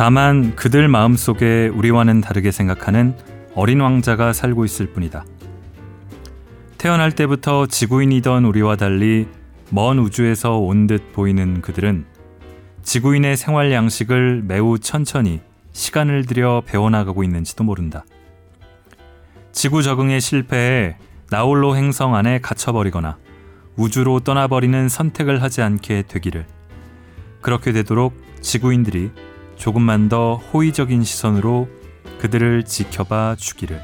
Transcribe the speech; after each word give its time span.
다만 0.00 0.56
그들 0.56 0.88
마음 0.88 1.14
속에 1.14 1.68
우리와는 1.68 2.22
다르게 2.22 2.52
생각하는 2.52 3.14
어린 3.54 3.80
왕자가 3.80 4.32
살고 4.32 4.64
있을 4.64 4.94
뿐이다. 4.94 5.26
태어날 6.78 7.12
때부터 7.12 7.66
지구인이던 7.66 8.46
우리와 8.46 8.76
달리 8.76 9.28
먼 9.68 9.98
우주에서 9.98 10.56
온 10.56 10.86
듯 10.86 11.12
보이는 11.12 11.60
그들은 11.60 12.06
지구인의 12.82 13.36
생활 13.36 13.72
양식을 13.72 14.40
매우 14.46 14.78
천천히 14.78 15.42
시간을 15.72 16.24
들여 16.24 16.62
배워나가고 16.64 17.22
있는지도 17.22 17.64
모른다. 17.64 18.06
지구 19.52 19.82
적응에 19.82 20.18
실패해 20.18 20.96
나홀로 21.28 21.76
행성 21.76 22.14
안에 22.14 22.40
갇혀버리거나 22.40 23.18
우주로 23.76 24.20
떠나버리는 24.20 24.88
선택을 24.88 25.42
하지 25.42 25.60
않게 25.60 26.04
되기를. 26.08 26.46
그렇게 27.42 27.72
되도록 27.72 28.14
지구인들이 28.40 29.10
조금만 29.60 30.08
더 30.08 30.36
호의적인 30.36 31.04
시선으로 31.04 31.68
그들을 32.18 32.64
지켜봐 32.64 33.36
주기를. 33.38 33.78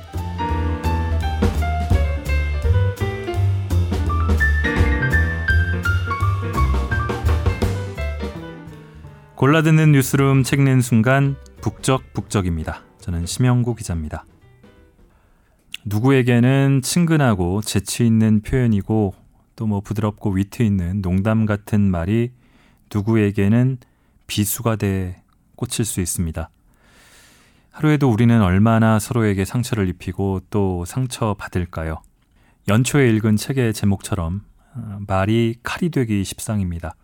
골라듣는 9.34 9.92
뉴스룸 9.92 10.44
책낸 10.44 10.80
순간 10.80 11.36
북적북적입니다. 11.60 12.82
저는 12.98 13.26
심영구 13.26 13.74
기자입니다. 13.74 14.24
누구에게는 15.84 16.80
친근하고 16.80 17.60
재치 17.60 18.06
있는 18.06 18.40
표현이고 18.40 19.14
또 19.56 19.66
뭐 19.66 19.80
부드럽고 19.80 20.30
위트 20.30 20.62
있는 20.62 21.02
농담 21.02 21.44
같은 21.44 21.82
말이 21.82 22.30
누구에게는 22.94 23.76
비수가 24.26 24.76
돼 24.76 25.22
꽂힐 25.56 25.84
수 25.84 26.00
있습니다. 26.00 26.50
하루에도 27.70 28.10
우리는 28.10 28.40
얼마나 28.40 28.98
서로에게 28.98 29.44
상처를 29.44 29.88
입히고 29.88 30.40
또 30.50 30.84
상처 30.84 31.34
받을까요? 31.34 32.00
연초에 32.68 33.10
읽은 33.10 33.36
책의 33.36 33.74
제목처럼 33.74 34.42
어, 34.74 34.98
말이 35.06 35.56
칼이 35.62 35.90
되기 35.90 36.24
십상입니다. 36.24 36.94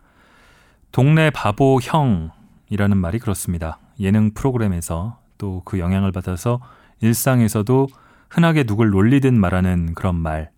동네 0.91 1.29
바보 1.29 1.79
형이라는 1.81 2.97
말이 2.97 3.19
그렇습니다. 3.19 3.79
예능 3.99 4.33
프로그램에서 4.33 5.19
또 5.37 5.61
그 5.65 5.79
영향을 5.79 6.11
받아서 6.11 6.59
일상에서도 7.01 7.87
흔하게 8.29 8.63
누굴 8.63 8.91
놀리듯 8.91 9.33
말하는 9.33 9.93
그런 9.93 10.15
말. 10.15 10.51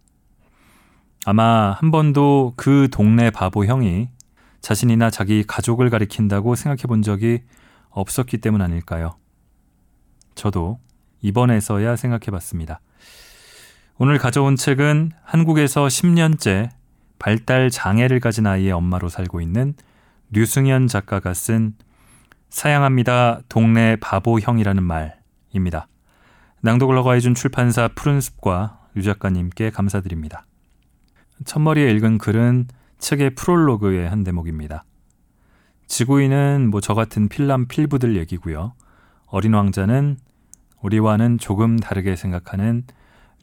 아마 1.25 1.71
한 1.71 1.91
번도 1.91 2.53
그 2.55 2.87
동네 2.91 3.31
바보 3.31 3.65
형이 3.65 4.09
자신이나 4.61 5.09
자기 5.09 5.43
가족을 5.45 5.89
가리킨다고 5.89 6.55
생각해 6.55 6.83
본 6.83 7.01
적이 7.01 7.41
없었기 7.95 8.37
때문 8.37 8.61
아닐까요? 8.61 9.15
저도 10.35 10.79
이번에서야 11.21 11.95
생각해 11.95 12.25
봤습니다. 12.31 12.81
오늘 13.97 14.17
가져온 14.17 14.57
책은 14.57 15.13
한국에서 15.23 15.87
10년째 15.87 16.69
발달 17.17 17.69
장애를 17.69 18.19
가진 18.19 18.45
아이의 18.45 18.71
엄마로 18.73 19.07
살고 19.07 19.39
있는 19.39 19.73
류승현 20.31 20.87
작가가 20.87 21.33
쓴 21.33 21.73
사양합니다. 22.49 23.39
동네 23.47 23.95
바보 23.95 24.39
형이라는 24.39 24.83
말입니다. 24.83 25.87
낭독을 26.61 26.97
허가해준 26.97 27.33
출판사 27.35 27.87
푸른숲과 27.87 28.79
유 28.97 29.03
작가님께 29.03 29.69
감사드립니다. 29.69 30.45
첫머리에 31.45 31.91
읽은 31.91 32.17
글은 32.17 32.67
책의 32.99 33.35
프롤로그의 33.35 34.09
한 34.09 34.23
대목입니다. 34.23 34.83
지구인은 35.87 36.69
뭐 36.71 36.81
저 36.81 36.93
같은 36.93 37.29
필남 37.29 37.67
필부들 37.67 38.17
얘기고요. 38.17 38.73
어린 39.27 39.53
왕자는 39.53 40.17
우리와는 40.81 41.37
조금 41.37 41.77
다르게 41.77 42.15
생각하는 42.15 42.83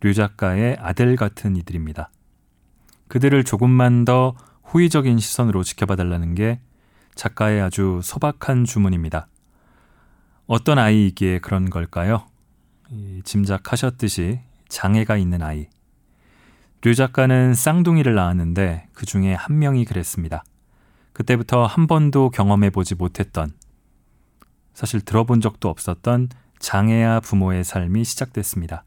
류 0.01 0.15
작가의 0.15 0.77
아들 0.81 1.17
같은 1.17 1.57
이들입니다. 1.57 2.11
그들을 3.09 3.45
조금만 3.45 4.05
더 4.05 4.35
호의적인 4.73 5.19
시선으로 5.19 5.63
지켜봐 5.63 5.97
달라는 5.97 6.35
게 6.35 6.61
작가의 7.15 7.61
아주 7.61 8.01
소박한 8.03 8.65
주문입니다. 8.65 9.29
어떤 10.47 10.79
아이이기에 10.79 11.41
그런 11.41 11.69
걸까요? 11.71 12.27
짐작하셨듯이 13.25 14.41
장애가 14.69 15.17
있는 15.17 15.43
아이. 15.43 15.69
류 16.83 16.95
작가는 16.95 17.55
쌍둥이를 17.55 18.15
낳았는데 18.15 18.89
그 18.93 19.07
중에 19.07 19.35
한 19.35 19.59
명이 19.59 19.85
그랬습니다. 19.85 20.43
그때부터 21.23 21.67
한 21.67 21.87
번도 21.87 22.31
경험해 22.31 22.71
보지 22.71 22.97
못했던, 22.97 23.53
사실 24.75 25.01
들어본 25.01 25.41
적도 25.41 25.69
없었던 25.69 26.31
장애아 26.59 27.21
부모의 27.21 27.63
삶이 27.63 28.03
시작됐습니다. 28.05 28.85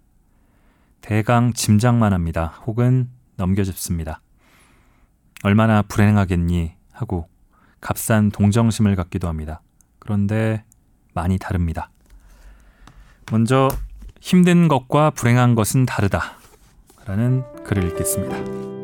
대강 1.00 1.54
짐작만 1.54 2.12
합니다. 2.14 2.60
혹은 2.66 3.10
넘겨짚습니다. 3.38 4.22
얼마나 5.44 5.82
불행하겠니? 5.82 6.74
하고 6.92 7.30
값싼 7.80 8.32
동정심을 8.32 8.96
갖기도 8.96 9.28
합니다. 9.28 9.62
그런데 10.00 10.64
많이 11.14 11.38
다릅니다. 11.38 11.90
먼저 13.32 13.70
힘든 14.20 14.68
것과 14.68 15.12
불행한 15.12 15.56
것은 15.56 15.86
다르다. 15.86 16.38
라는 17.06 17.44
글을 17.64 17.84
읽겠습니다. 17.90 18.75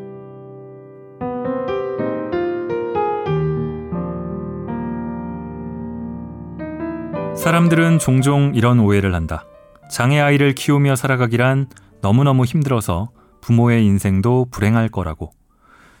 사람들은 7.42 7.98
종종 7.98 8.52
이런 8.54 8.78
오해를 8.78 9.16
한다. 9.16 9.44
장애 9.90 10.20
아이를 10.20 10.54
키우며 10.54 10.94
살아가기란 10.94 11.66
너무너무 12.00 12.44
힘들어서 12.44 13.10
부모의 13.40 13.84
인생도 13.84 14.46
불행할 14.52 14.88
거라고. 14.88 15.32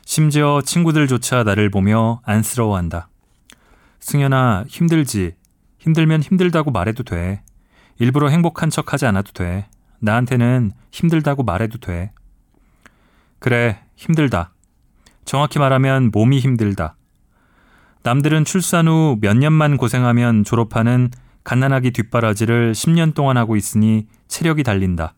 심지어 0.04 0.62
친구들조차 0.64 1.42
나를 1.42 1.68
보며 1.68 2.20
안쓰러워한다. 2.24 3.08
승현아, 3.98 4.66
힘들지. 4.68 5.34
힘들면 5.80 6.22
힘들다고 6.22 6.70
말해도 6.70 7.02
돼. 7.02 7.42
일부러 7.98 8.28
행복한 8.28 8.70
척 8.70 8.92
하지 8.92 9.06
않아도 9.06 9.32
돼. 9.32 9.66
나한테는 9.98 10.70
힘들다고 10.92 11.42
말해도 11.42 11.78
돼. 11.78 12.12
그래, 13.40 13.80
힘들다. 13.96 14.52
정확히 15.24 15.58
말하면 15.58 16.12
몸이 16.12 16.38
힘들다. 16.38 16.94
남들은 18.04 18.44
출산 18.44 18.86
후 18.86 19.16
몇 19.20 19.36
년만 19.36 19.76
고생하면 19.76 20.44
졸업하는 20.44 21.10
갓난아기 21.44 21.90
뒷바라지를 21.90 22.72
10년 22.72 23.14
동안 23.14 23.36
하고 23.36 23.56
있으니 23.56 24.06
체력이 24.28 24.62
달린다. 24.62 25.14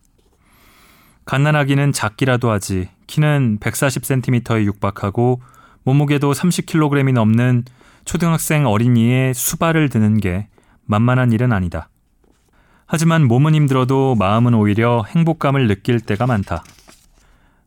갓난아기는 1.26 1.92
작기라도 1.92 2.50
하지 2.50 2.88
키는 3.06 3.58
140cm에 3.60 4.64
육박하고 4.64 5.40
몸무게도 5.84 6.32
30kg이 6.32 7.12
넘는 7.12 7.64
초등학생 8.04 8.66
어린이의 8.66 9.34
수발을 9.34 9.88
드는 9.88 10.18
게 10.18 10.48
만만한 10.84 11.32
일은 11.32 11.52
아니다. 11.52 11.88
하지만 12.86 13.26
몸은 13.26 13.54
힘들어도 13.54 14.14
마음은 14.14 14.54
오히려 14.54 15.04
행복감을 15.08 15.68
느낄 15.68 16.00
때가 16.00 16.26
많다. 16.26 16.62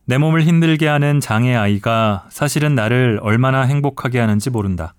내 0.04 0.16
몸을 0.16 0.42
힘들게 0.42 0.86
하는 0.86 1.20
장애 1.20 1.54
아이가 1.54 2.26
사실은 2.30 2.74
나를 2.74 3.18
얼마나 3.22 3.62
행복하게 3.62 4.20
하는지 4.20 4.48
모른다. 4.48 4.94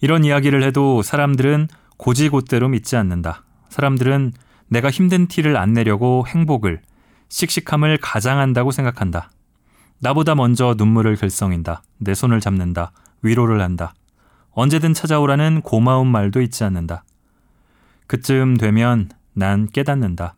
이런 0.00 0.24
이야기를 0.24 0.64
해도 0.64 1.02
사람들은 1.02 1.68
고지곳대로 1.96 2.68
믿지 2.68 2.96
않는다. 2.96 3.44
사람들은 3.68 4.32
내가 4.68 4.90
힘든 4.90 5.26
티를 5.26 5.56
안 5.56 5.72
내려고 5.72 6.24
행복을, 6.26 6.82
씩씩함을 7.28 7.98
가장한다고 7.98 8.70
생각한다. 8.70 9.30
나보다 10.00 10.34
먼저 10.34 10.74
눈물을 10.76 11.16
글썽인다. 11.16 11.82
내 11.98 12.14
손을 12.14 12.40
잡는다. 12.40 12.92
위로를 13.22 13.60
한다. 13.60 13.94
언제든 14.50 14.94
찾아오라는 14.94 15.62
고마운 15.62 16.08
말도 16.08 16.42
잊지 16.42 16.64
않는다. 16.64 17.04
그쯤 18.06 18.56
되면 18.56 19.08
난 19.32 19.66
깨닫는다. 19.66 20.34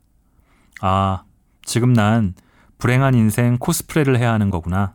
아, 0.80 1.24
지금 1.64 1.92
난 1.92 2.34
불행한 2.78 3.14
인생 3.14 3.56
코스프레를 3.58 4.18
해야 4.18 4.32
하는 4.32 4.50
거구나. 4.50 4.94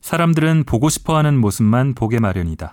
사람들은 0.00 0.64
보고 0.64 0.88
싶어 0.88 1.16
하는 1.16 1.38
모습만 1.38 1.94
보게 1.94 2.20
마련이다. 2.20 2.72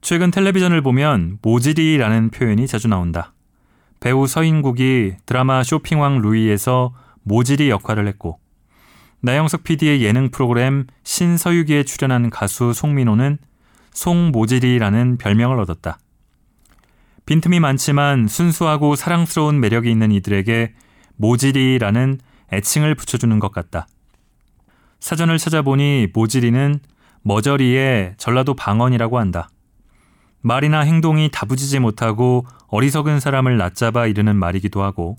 최근 0.00 0.30
텔레비전을 0.30 0.80
보면 0.80 1.38
모질이라는 1.42 2.30
표현이 2.30 2.66
자주 2.66 2.88
나온다. 2.88 3.32
배우 4.00 4.26
서인국이 4.26 5.16
드라마 5.26 5.64
쇼핑왕 5.64 6.20
루이에서 6.20 6.94
모질이 7.24 7.68
역할을 7.68 8.06
했고, 8.06 8.38
나영석 9.20 9.64
PD의 9.64 10.02
예능 10.02 10.30
프로그램 10.30 10.86
신서유기에 11.02 11.82
출연한 11.82 12.30
가수 12.30 12.72
송민호는 12.72 13.38
송모질이라는 13.92 15.18
별명을 15.18 15.58
얻었다. 15.58 15.98
빈틈이 17.26 17.58
많지만 17.58 18.28
순수하고 18.28 18.94
사랑스러운 18.94 19.58
매력이 19.60 19.90
있는 19.90 20.12
이들에게 20.12 20.72
모지리라는 21.16 22.20
애칭을 22.52 22.94
붙여주는 22.94 23.36
것 23.40 23.52
같다. 23.52 23.88
사전을 25.00 25.38
찾아보니 25.38 26.08
모지리는 26.14 26.78
머저리의 27.22 28.14
전라도 28.16 28.54
방언이라고 28.54 29.18
한다. 29.18 29.50
말이나 30.40 30.80
행동이 30.80 31.30
다부지지 31.32 31.78
못하고 31.80 32.46
어리석은 32.68 33.20
사람을 33.20 33.56
낮잡아 33.56 34.06
이르는 34.06 34.36
말이기도 34.36 34.82
하고 34.82 35.16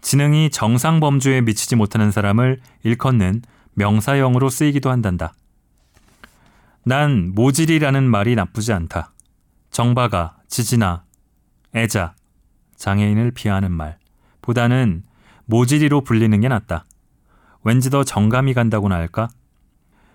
지능이 0.00 0.50
정상 0.50 1.00
범주에 1.00 1.40
미치지 1.42 1.76
못하는 1.76 2.10
사람을 2.10 2.60
일컫는 2.82 3.42
명사형으로 3.74 4.48
쓰이기도 4.48 4.90
한단다. 4.90 5.34
난 6.84 7.32
모질이라는 7.34 8.08
말이 8.08 8.34
나쁘지 8.34 8.72
않다. 8.72 9.12
정바가, 9.70 10.36
지지나, 10.48 11.04
애자, 11.74 12.14
장애인을 12.76 13.32
비하하는 13.32 13.70
말 13.70 13.98
보다는 14.40 15.02
모질이로 15.46 16.02
불리는 16.02 16.40
게 16.40 16.48
낫다. 16.48 16.86
왠지 17.64 17.90
더 17.90 18.04
정감이 18.04 18.54
간다고나 18.54 18.94
할까? 18.94 19.28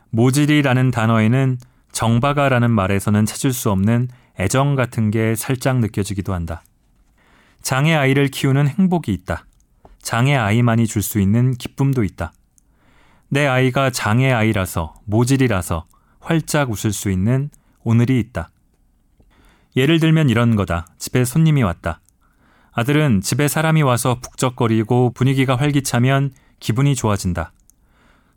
모질이라는 0.10 0.92
단어에는 0.92 1.58
정바가라는 1.94 2.72
말에서는 2.72 3.26
찾을 3.26 3.54
수 3.54 3.72
없는 3.72 4.10
애정 4.40 4.76
같은 4.76 5.12
게 5.12 5.36
살짝 5.36 5.80
느껴지기도 5.80 6.34
한다. 6.34 6.64
장애 7.62 7.94
아이를 7.94 8.28
키우는 8.28 8.68
행복이 8.68 9.14
있다. 9.14 9.46
장애 10.02 10.36
아이만이 10.36 10.86
줄 10.86 11.02
수 11.02 11.22
있는 11.22 11.54
기쁨도 11.54 12.04
있다. 12.04 12.34
내 13.30 13.48
아이가 13.48 13.90
장애 13.90 14.32
아이라서 14.32 14.96
모질이라서 15.06 15.86
활짝 16.20 16.72
웃을 16.72 16.92
수 16.92 17.10
있는 17.10 17.50
오늘이 17.84 18.20
있다. 18.20 18.50
예를 19.76 20.00
들면 20.00 20.30
이런 20.30 20.56
거다. 20.56 20.88
집에 20.98 21.24
손님이 21.24 21.64
왔다. 21.64 22.02
아들은 22.74 23.22
집에 23.22 23.48
사람이 23.48 23.82
와서 23.84 24.20
북적거리고 24.20 25.12
분위기가 25.14 25.56
활기차면 25.56 26.32
기분이 26.60 26.96
좋아진다. 26.96 27.54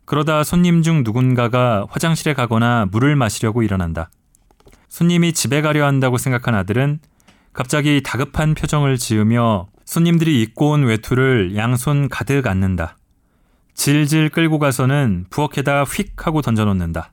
그러다 0.07 0.45
손님 0.45 0.83
중 0.83 1.03
누군가가 1.03 1.85
화장실에 1.89 2.33
가거나 2.33 2.87
물을 2.91 3.17
마시려고 3.17 3.61
일어난다. 3.61 4.09
손님이 4.87 5.33
집에 5.33 5.61
가려 5.61 5.85
한다고 5.85 6.17
생각한 6.17 6.55
아들은 6.55 6.99
갑자기 7.51 8.01
다급한 8.01 8.53
표정을 8.53 8.97
지으며 8.97 9.67
손님들이 9.83 10.41
입고 10.41 10.71
온 10.71 10.83
외투를 10.85 11.57
양손 11.57 12.07
가득 12.07 12.47
안는다. 12.47 12.95
질질 13.73 14.29
끌고 14.29 14.59
가서는 14.59 15.25
부엌에다 15.29 15.83
휙 15.83 16.25
하고 16.25 16.41
던져놓는다. 16.41 17.11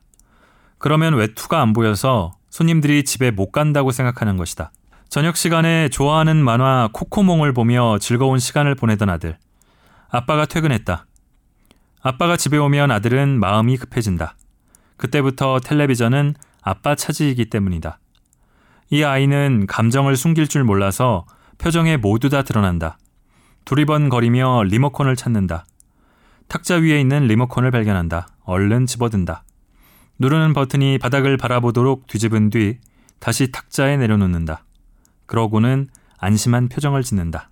그러면 0.77 1.15
외투가 1.15 1.61
안 1.61 1.73
보여서 1.73 2.37
손님들이 2.49 3.03
집에 3.03 3.29
못 3.29 3.51
간다고 3.51 3.91
생각하는 3.91 4.37
것이다. 4.37 4.71
저녁 5.09 5.35
시간에 5.35 5.89
좋아하는 5.89 6.37
만화 6.37 6.87
코코몽을 6.93 7.51
보며 7.51 7.97
즐거운 7.99 8.39
시간을 8.39 8.75
보내던 8.75 9.09
아들. 9.09 9.37
아빠가 10.09 10.45
퇴근했다. 10.45 11.04
아빠가 12.07 12.37
집에 12.37 12.57
오면 12.57 12.91
아들은 12.91 13.39
마음이 13.39 13.77
급해진다. 13.77 14.35
그때부터 14.95 15.59
텔레비전은 15.59 16.35
아빠 16.61 16.93
차지이기 16.93 17.49
때문이다. 17.49 17.97
이 18.91 19.03
아이는 19.03 19.65
감정을 19.65 20.15
숨길 20.15 20.47
줄 20.47 20.63
몰라서 20.63 21.25
표정에 21.57 21.97
모두 21.97 22.29
다 22.29 22.43
드러난다. 22.43 22.99
두리번거리며 23.65 24.65
리모컨을 24.65 25.15
찾는다. 25.15 25.65
탁자 26.47 26.75
위에 26.75 27.01
있는 27.01 27.25
리모컨을 27.25 27.71
발견한다. 27.71 28.27
얼른 28.43 28.85
집어든다. 28.85 29.43
누르는 30.19 30.53
버튼이 30.53 30.99
바닥을 30.99 31.37
바라보도록 31.37 32.05
뒤집은 32.05 32.51
뒤 32.51 32.77
다시 33.17 33.51
탁자에 33.51 33.97
내려놓는다. 33.97 34.63
그러고는 35.25 35.87
안심한 36.19 36.69
표정을 36.69 37.01
짓는다. 37.01 37.49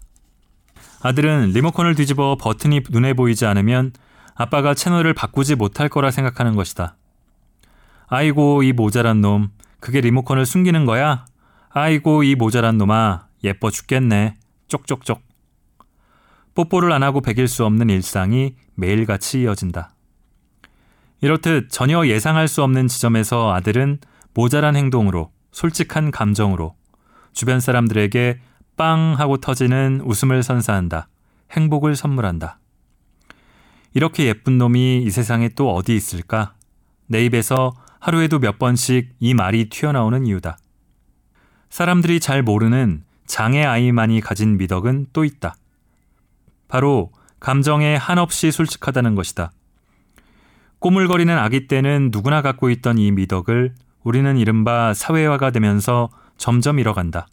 아들은 1.01 1.53
리모컨을 1.55 1.95
뒤집어 1.95 2.37
버튼이 2.39 2.81
눈에 2.91 3.13
보이지 3.13 3.47
않으면 3.47 3.93
아빠가 4.35 4.73
채널을 4.73 5.13
바꾸지 5.13 5.55
못할 5.55 5.89
거라 5.89 6.11
생각하는 6.11 6.55
것이다. 6.55 6.95
아이고, 8.07 8.63
이 8.63 8.73
모자란 8.73 9.21
놈. 9.21 9.49
그게 9.79 10.01
리모컨을 10.01 10.45
숨기는 10.45 10.85
거야? 10.85 11.25
아이고, 11.69 12.23
이 12.23 12.35
모자란 12.35 12.77
놈아. 12.77 13.27
예뻐 13.43 13.69
죽겠네. 13.69 14.35
쪽쪽쪽. 14.67 15.21
뽀뽀를 16.55 16.91
안 16.91 17.03
하고 17.03 17.21
베길 17.21 17.47
수 17.47 17.65
없는 17.65 17.89
일상이 17.89 18.55
매일같이 18.75 19.41
이어진다. 19.41 19.93
이렇듯 21.21 21.69
전혀 21.69 22.05
예상할 22.05 22.47
수 22.47 22.63
없는 22.63 22.87
지점에서 22.87 23.53
아들은 23.53 23.99
모자란 24.33 24.75
행동으로 24.75 25.31
솔직한 25.51 26.11
감정으로 26.11 26.75
주변 27.31 27.59
사람들에게 27.59 28.39
빵 28.75 29.15
하고 29.17 29.37
터지는 29.37 30.01
웃음을 30.03 30.43
선사한다. 30.43 31.07
행복을 31.51 31.95
선물한다. 31.95 32.59
이렇게 33.93 34.25
예쁜 34.25 34.57
놈이 34.57 35.03
이 35.03 35.09
세상에 35.09 35.49
또 35.49 35.73
어디 35.73 35.95
있을까? 35.95 36.53
내 37.07 37.23
입에서 37.25 37.73
하루에도 37.99 38.39
몇 38.39 38.57
번씩 38.57 39.15
이 39.19 39.33
말이 39.33 39.69
튀어나오는 39.69 40.25
이유다. 40.25 40.57
사람들이 41.69 42.19
잘 42.19 42.43
모르는 42.43 43.03
장애 43.25 43.63
아이만이 43.63 44.21
가진 44.21 44.57
미덕은 44.57 45.07
또 45.13 45.23
있다. 45.23 45.55
바로 46.67 47.11
감정에 47.39 47.95
한없이 47.95 48.51
솔직하다는 48.51 49.15
것이다. 49.15 49.51
꼬물거리는 50.79 51.37
아기 51.37 51.67
때는 51.67 52.09
누구나 52.11 52.41
갖고 52.41 52.69
있던 52.69 52.97
이 52.97 53.11
미덕을 53.11 53.75
우리는 54.03 54.37
이른바 54.37 54.93
사회화가 54.93 55.51
되면서 55.51 56.09
점점 56.37 56.79
잃어간다. 56.79 57.27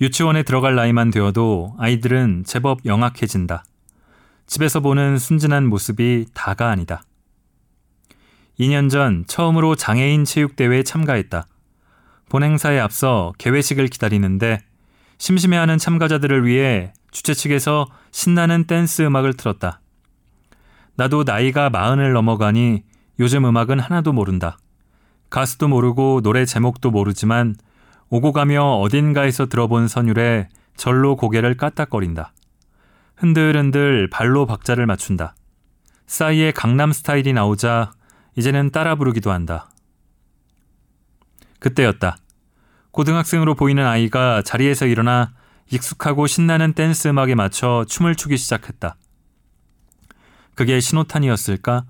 유치원에 0.00 0.42
들어갈 0.42 0.74
나이만 0.74 1.10
되어도 1.10 1.74
아이들은 1.78 2.44
제법 2.46 2.84
영악해진다. 2.86 3.64
집에서 4.46 4.80
보는 4.80 5.18
순진한 5.18 5.66
모습이 5.66 6.26
다가 6.34 6.70
아니다. 6.70 7.02
2년 8.58 8.90
전 8.90 9.24
처음으로 9.26 9.74
장애인 9.76 10.24
체육대회에 10.24 10.82
참가했다. 10.82 11.46
본행사에 12.28 12.78
앞서 12.78 13.32
개회식을 13.38 13.88
기다리는데 13.88 14.60
심심해하는 15.18 15.78
참가자들을 15.78 16.46
위해 16.46 16.92
주최 17.10 17.34
측에서 17.34 17.86
신나는 18.10 18.64
댄스 18.64 19.02
음악을 19.02 19.34
틀었다. 19.34 19.80
나도 20.96 21.24
나이가 21.24 21.70
마흔을 21.70 22.12
넘어가니 22.12 22.82
요즘 23.20 23.44
음악은 23.44 23.80
하나도 23.80 24.12
모른다. 24.12 24.58
가수도 25.30 25.68
모르고 25.68 26.20
노래 26.22 26.44
제목도 26.44 26.90
모르지만 26.90 27.54
오고 28.10 28.32
가며 28.32 28.74
어딘가에서 28.76 29.46
들어본 29.46 29.88
선율에 29.88 30.48
절로 30.76 31.16
고개를 31.16 31.56
까딱거린다. 31.56 32.32
흔들흔들 33.16 34.08
발로 34.10 34.46
박자를 34.46 34.86
맞춘다. 34.86 35.34
싸이의 36.06 36.52
강남 36.52 36.92
스타일이 36.92 37.32
나오자 37.32 37.92
이제는 38.36 38.70
따라 38.70 38.94
부르기도 38.94 39.30
한다. 39.30 39.70
그때였다. 41.58 42.16
고등학생으로 42.90 43.54
보이는 43.54 43.86
아이가 43.86 44.42
자리에서 44.42 44.86
일어나 44.86 45.32
익숙하고 45.70 46.26
신나는 46.26 46.74
댄스 46.74 47.08
음악에 47.08 47.34
맞춰 47.34 47.84
춤을 47.88 48.14
추기 48.16 48.36
시작했다. 48.36 48.96
그게 50.54 50.80
신호탄이었을까? 50.80 51.84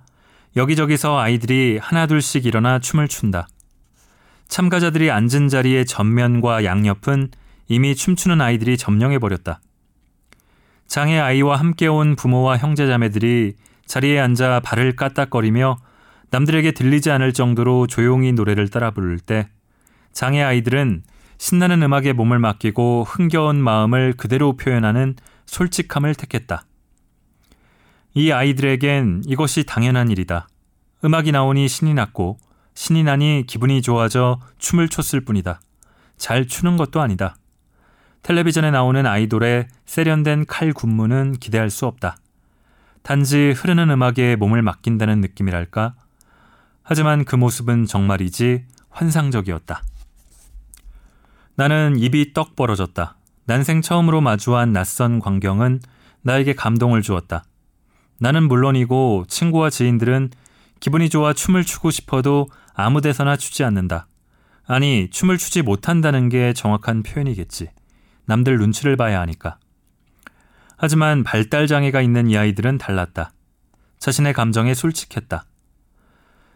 여기저기서 0.54 1.18
아이들이 1.18 1.78
하나둘씩 1.78 2.46
일어나 2.46 2.78
춤을 2.78 3.08
춘다. 3.08 3.48
참가자들이 4.46 5.10
앉은 5.10 5.48
자리의 5.48 5.86
전면과 5.86 6.64
양옆은 6.64 7.30
이미 7.68 7.96
춤추는 7.96 8.40
아이들이 8.40 8.76
점령해버렸다. 8.76 9.60
장애 10.86 11.18
아이와 11.18 11.56
함께 11.56 11.86
온 11.86 12.16
부모와 12.16 12.58
형제자매들이 12.58 13.54
자리에 13.86 14.20
앉아 14.20 14.60
발을 14.60 14.96
까딱거리며 14.96 15.76
남들에게 16.30 16.72
들리지 16.72 17.10
않을 17.10 17.32
정도로 17.32 17.86
조용히 17.86 18.32
노래를 18.32 18.68
따라 18.68 18.90
부를 18.90 19.18
때 19.18 19.48
장애 20.12 20.42
아이들은 20.42 21.02
신나는 21.38 21.82
음악에 21.82 22.12
몸을 22.12 22.38
맡기고 22.38 23.04
흥겨운 23.04 23.56
마음을 23.56 24.14
그대로 24.16 24.56
표현하는 24.56 25.16
솔직함을 25.46 26.14
택했다. 26.14 26.64
이 28.14 28.30
아이들에겐 28.30 29.22
이것이 29.26 29.64
당연한 29.64 30.10
일이다. 30.10 30.48
음악이 31.04 31.32
나오니 31.32 31.68
신이 31.68 31.94
났고 31.94 32.38
신이 32.74 33.02
나니 33.02 33.44
기분이 33.46 33.82
좋아져 33.82 34.40
춤을 34.58 34.88
췄을 34.88 35.22
뿐이다. 35.22 35.60
잘 36.16 36.46
추는 36.46 36.76
것도 36.76 37.00
아니다. 37.00 37.36
텔레비전에 38.22 38.70
나오는 38.70 39.04
아이돌의 39.04 39.66
세련된 39.84 40.46
칼 40.46 40.72
군무는 40.72 41.32
기대할 41.32 41.70
수 41.70 41.86
없다. 41.86 42.16
단지 43.02 43.52
흐르는 43.56 43.90
음악에 43.90 44.36
몸을 44.36 44.62
맡긴다는 44.62 45.20
느낌이랄까? 45.20 45.94
하지만 46.84 47.24
그 47.24 47.34
모습은 47.34 47.86
정말이지 47.86 48.64
환상적이었다. 48.90 49.82
나는 51.56 51.96
입이 51.98 52.32
떡 52.32 52.54
벌어졌다. 52.54 53.16
난생 53.46 53.82
처음으로 53.82 54.20
마주한 54.20 54.72
낯선 54.72 55.18
광경은 55.18 55.80
나에게 56.22 56.54
감동을 56.54 57.02
주었다. 57.02 57.44
나는 58.18 58.46
물론이고 58.46 59.24
친구와 59.26 59.68
지인들은 59.68 60.30
기분이 60.78 61.10
좋아 61.10 61.32
춤을 61.32 61.64
추고 61.64 61.90
싶어도 61.90 62.48
아무 62.72 63.00
데서나 63.00 63.36
추지 63.36 63.64
않는다. 63.64 64.06
아니, 64.64 65.08
춤을 65.10 65.38
추지 65.38 65.62
못한다는 65.62 66.28
게 66.28 66.52
정확한 66.52 67.02
표현이겠지. 67.02 67.70
남들 68.26 68.58
눈치를 68.58 68.96
봐야 68.96 69.20
하니까. 69.20 69.58
하지만 70.76 71.22
발달 71.22 71.66
장애가 71.66 72.00
있는 72.02 72.28
이 72.28 72.36
아이들은 72.36 72.78
달랐다. 72.78 73.32
자신의 73.98 74.32
감정에 74.32 74.74
솔직했다. 74.74 75.44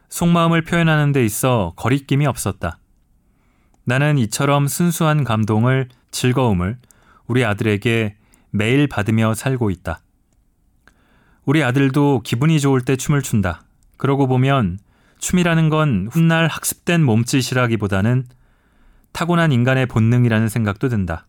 속마음을 0.09 0.63
표현하는 0.63 1.13
데 1.13 1.25
있어 1.25 1.75
거리낌이 1.77 2.27
없었다. 2.27 2.79
나는 3.85 4.19
이처럼 4.19 4.67
순수한 4.67 5.23
감동을, 5.23 5.89
즐거움을 6.11 6.79
우리 7.27 7.45
아들에게 7.45 8.17
매일 8.51 8.89
받으며 8.89 9.35
살고 9.35 9.71
있다. 9.71 10.01
우리 11.45 11.63
아들도 11.63 12.23
기분이 12.25 12.59
좋을 12.59 12.81
때 12.81 12.97
춤을 12.97 13.23
춘다. 13.23 13.63
그러고 13.97 14.27
보면 14.27 14.79
춤이라는 15.19 15.69
건 15.69 16.09
훗날 16.11 16.49
학습된 16.49 17.05
몸짓이라기보다는 17.05 18.27
타고난 19.13 19.53
인간의 19.53 19.87
본능이라는 19.87 20.49
생각도 20.49 20.89
든다. 20.89 21.27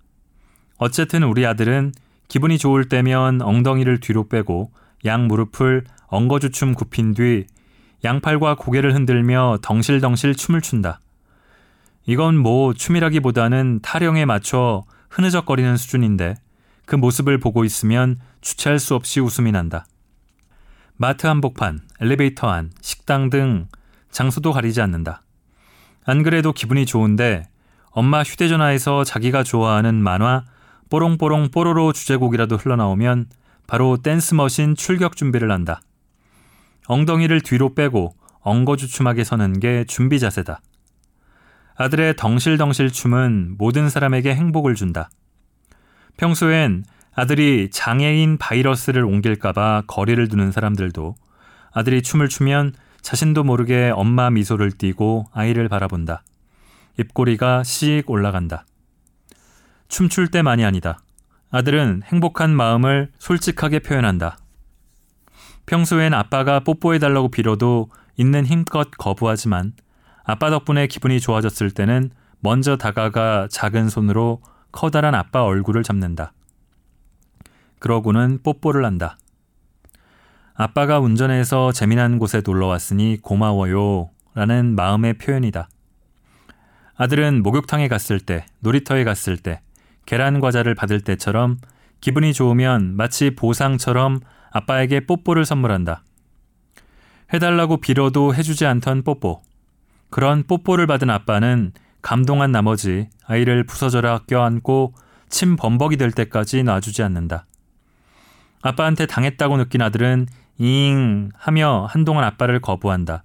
어쨌든 0.77 1.23
우리 1.23 1.45
아들은 1.45 1.91
기분이 2.27 2.57
좋을 2.57 2.89
때면 2.89 3.41
엉덩이를 3.41 3.99
뒤로 3.99 4.27
빼고 4.27 4.71
양 5.05 5.27
무릎을 5.27 5.85
엉거주춤 6.07 6.75
굽힌 6.75 7.13
뒤 7.13 7.45
양팔과 8.03 8.55
고개를 8.55 8.93
흔들며 8.93 9.57
덩실덩실 9.61 10.35
춤을 10.35 10.61
춘다. 10.61 10.99
이건 12.05 12.37
뭐 12.37 12.73
춤이라기보다는 12.73 13.79
타령에 13.81 14.25
맞춰 14.25 14.83
흐느적거리는 15.09 15.77
수준인데 15.77 16.35
그 16.85 16.95
모습을 16.95 17.39
보고 17.39 17.65
있으면 17.65 18.17
주체할 18.41 18.79
수 18.79 18.95
없이 18.95 19.19
웃음이 19.19 19.51
난다. 19.51 19.85
마트 20.95 21.27
한복판, 21.27 21.81
엘리베이터 21.99 22.47
안, 22.47 22.71
식당 22.81 23.29
등 23.29 23.67
장소도 24.11 24.53
가리지 24.53 24.81
않는다. 24.81 25.21
안 26.05 26.23
그래도 26.23 26.53
기분이 26.53 26.85
좋은데 26.85 27.49
엄마 27.91 28.23
휴대전화에서 28.23 29.03
자기가 29.03 29.43
좋아하는 29.43 29.95
만화 29.95 30.45
뽀롱뽀롱 30.89 31.49
뽀로로 31.51 31.93
주제곡이라도 31.93 32.57
흘러나오면 32.57 33.27
바로 33.67 33.97
댄스머신 33.97 34.75
출격 34.75 35.15
준비를 35.15 35.51
한다. 35.51 35.81
엉덩이를 36.87 37.41
뒤로 37.41 37.75
빼고 37.75 38.15
엉거주춤하게 38.41 39.23
서는 39.23 39.59
게 39.59 39.83
준비 39.85 40.19
자세다. 40.19 40.61
아들의 41.75 42.15
덩실덩실 42.15 42.91
춤은 42.91 43.55
모든 43.57 43.89
사람에게 43.89 44.33
행복을 44.33 44.75
준다. 44.75 45.09
평소엔 46.15 46.85
아들이 47.13 47.69
장애인 47.71 48.37
바이러스를 48.37 49.03
옮길까봐 49.03 49.83
거리를 49.87 50.27
두는 50.27 50.51
사람들도 50.51 51.15
아들이 51.73 52.01
춤을 52.01 52.29
추면 52.29 52.73
자신도 53.01 53.43
모르게 53.43 53.91
엄마 53.93 54.29
미소를 54.29 54.71
띠고 54.71 55.27
아이를 55.33 55.67
바라본다. 55.67 56.23
입꼬리가 56.97 57.63
씩 57.63 58.09
올라간다. 58.09 58.65
춤출 59.87 60.27
때만이 60.29 60.65
아니다. 60.65 60.99
아들은 61.49 62.03
행복한 62.05 62.55
마음을 62.55 63.11
솔직하게 63.19 63.79
표현한다. 63.79 64.37
평소엔 65.65 66.13
아빠가 66.13 66.59
뽀뽀해달라고 66.59 67.29
빌어도 67.29 67.89
있는 68.15 68.45
힘껏 68.45 68.89
거부하지만 68.91 69.73
아빠 70.23 70.49
덕분에 70.49 70.87
기분이 70.87 71.19
좋아졌을 71.19 71.71
때는 71.71 72.11
먼저 72.39 72.77
다가가 72.77 73.47
작은 73.49 73.89
손으로 73.89 74.41
커다란 74.71 75.15
아빠 75.15 75.43
얼굴을 75.43 75.83
잡는다. 75.83 76.33
그러고는 77.79 78.39
뽀뽀를 78.43 78.85
한다. 78.85 79.17
아빠가 80.53 80.99
운전해서 80.99 81.71
재미난 81.71 82.17
곳에 82.17 82.41
놀러 82.43 82.67
왔으니 82.67 83.19
고마워요. 83.21 84.09
라는 84.33 84.75
마음의 84.75 85.15
표현이다. 85.15 85.69
아들은 86.95 87.43
목욕탕에 87.43 87.87
갔을 87.87 88.19
때, 88.19 88.45
놀이터에 88.59 89.03
갔을 89.03 89.37
때, 89.37 89.61
계란 90.07 90.39
과자를 90.39 90.73
받을 90.73 91.01
때처럼 91.01 91.57
기분이 91.99 92.33
좋으면 92.33 92.95
마치 92.95 93.35
보상처럼 93.35 94.21
아빠에게 94.51 95.01
뽀뽀를 95.01 95.45
선물한다. 95.45 96.01
해달라고 97.33 97.77
빌어도 97.77 98.33
해주지 98.33 98.65
않던 98.65 99.03
뽀뽀. 99.03 99.41
그런 100.09 100.43
뽀뽀를 100.47 100.87
받은 100.87 101.09
아빠는 101.09 101.73
감동한 102.01 102.53
나머지 102.53 103.09
아이를 103.25 103.65
부서져라 103.65 104.19
껴안고 104.27 104.93
침 105.29 105.57
범벅이 105.57 105.97
될 105.97 106.11
때까지 106.13 106.63
놔주지 106.63 107.03
않는다. 107.03 107.45
아빠한테 108.61 109.07
당했다고 109.07 109.57
느낀 109.57 109.81
아들은 109.81 110.27
잉 110.57 111.31
하며 111.35 111.85
한동안 111.89 112.23
아빠를 112.23 112.61
거부한다. 112.61 113.23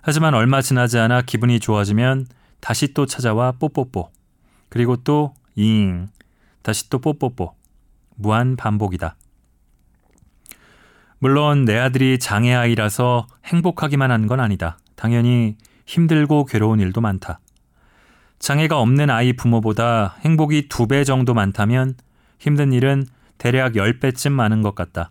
하지만 0.00 0.32
얼마 0.32 0.62
지나지 0.62 0.98
않아 0.98 1.20
기분이 1.22 1.60
좋아지면 1.60 2.26
다시 2.60 2.94
또 2.94 3.04
찾아와 3.04 3.52
뽀뽀뽀. 3.52 4.10
그리고 4.70 4.96
또 4.96 5.34
잉. 5.56 6.08
다시 6.62 6.88
또 6.90 6.98
뽀뽀뽀. 7.00 7.54
무한 8.16 8.56
반복이다. 8.56 9.16
물론 11.18 11.64
내 11.64 11.76
아들이 11.78 12.18
장애 12.18 12.54
아이라서 12.54 13.26
행복하기만 13.44 14.10
한 14.10 14.26
건 14.26 14.40
아니다. 14.40 14.78
당연히 14.96 15.56
힘들고 15.86 16.44
괴로운 16.46 16.80
일도 16.80 17.00
많다. 17.00 17.40
장애가 18.38 18.78
없는 18.80 19.10
아이 19.10 19.32
부모보다 19.34 20.16
행복이 20.24 20.68
두 20.68 20.86
배 20.86 21.04
정도 21.04 21.34
많다면 21.34 21.94
힘든 22.38 22.72
일은 22.72 23.06
대략 23.38 23.72
10배쯤 23.74 24.32
많은 24.32 24.62
것 24.62 24.74
같다. 24.74 25.10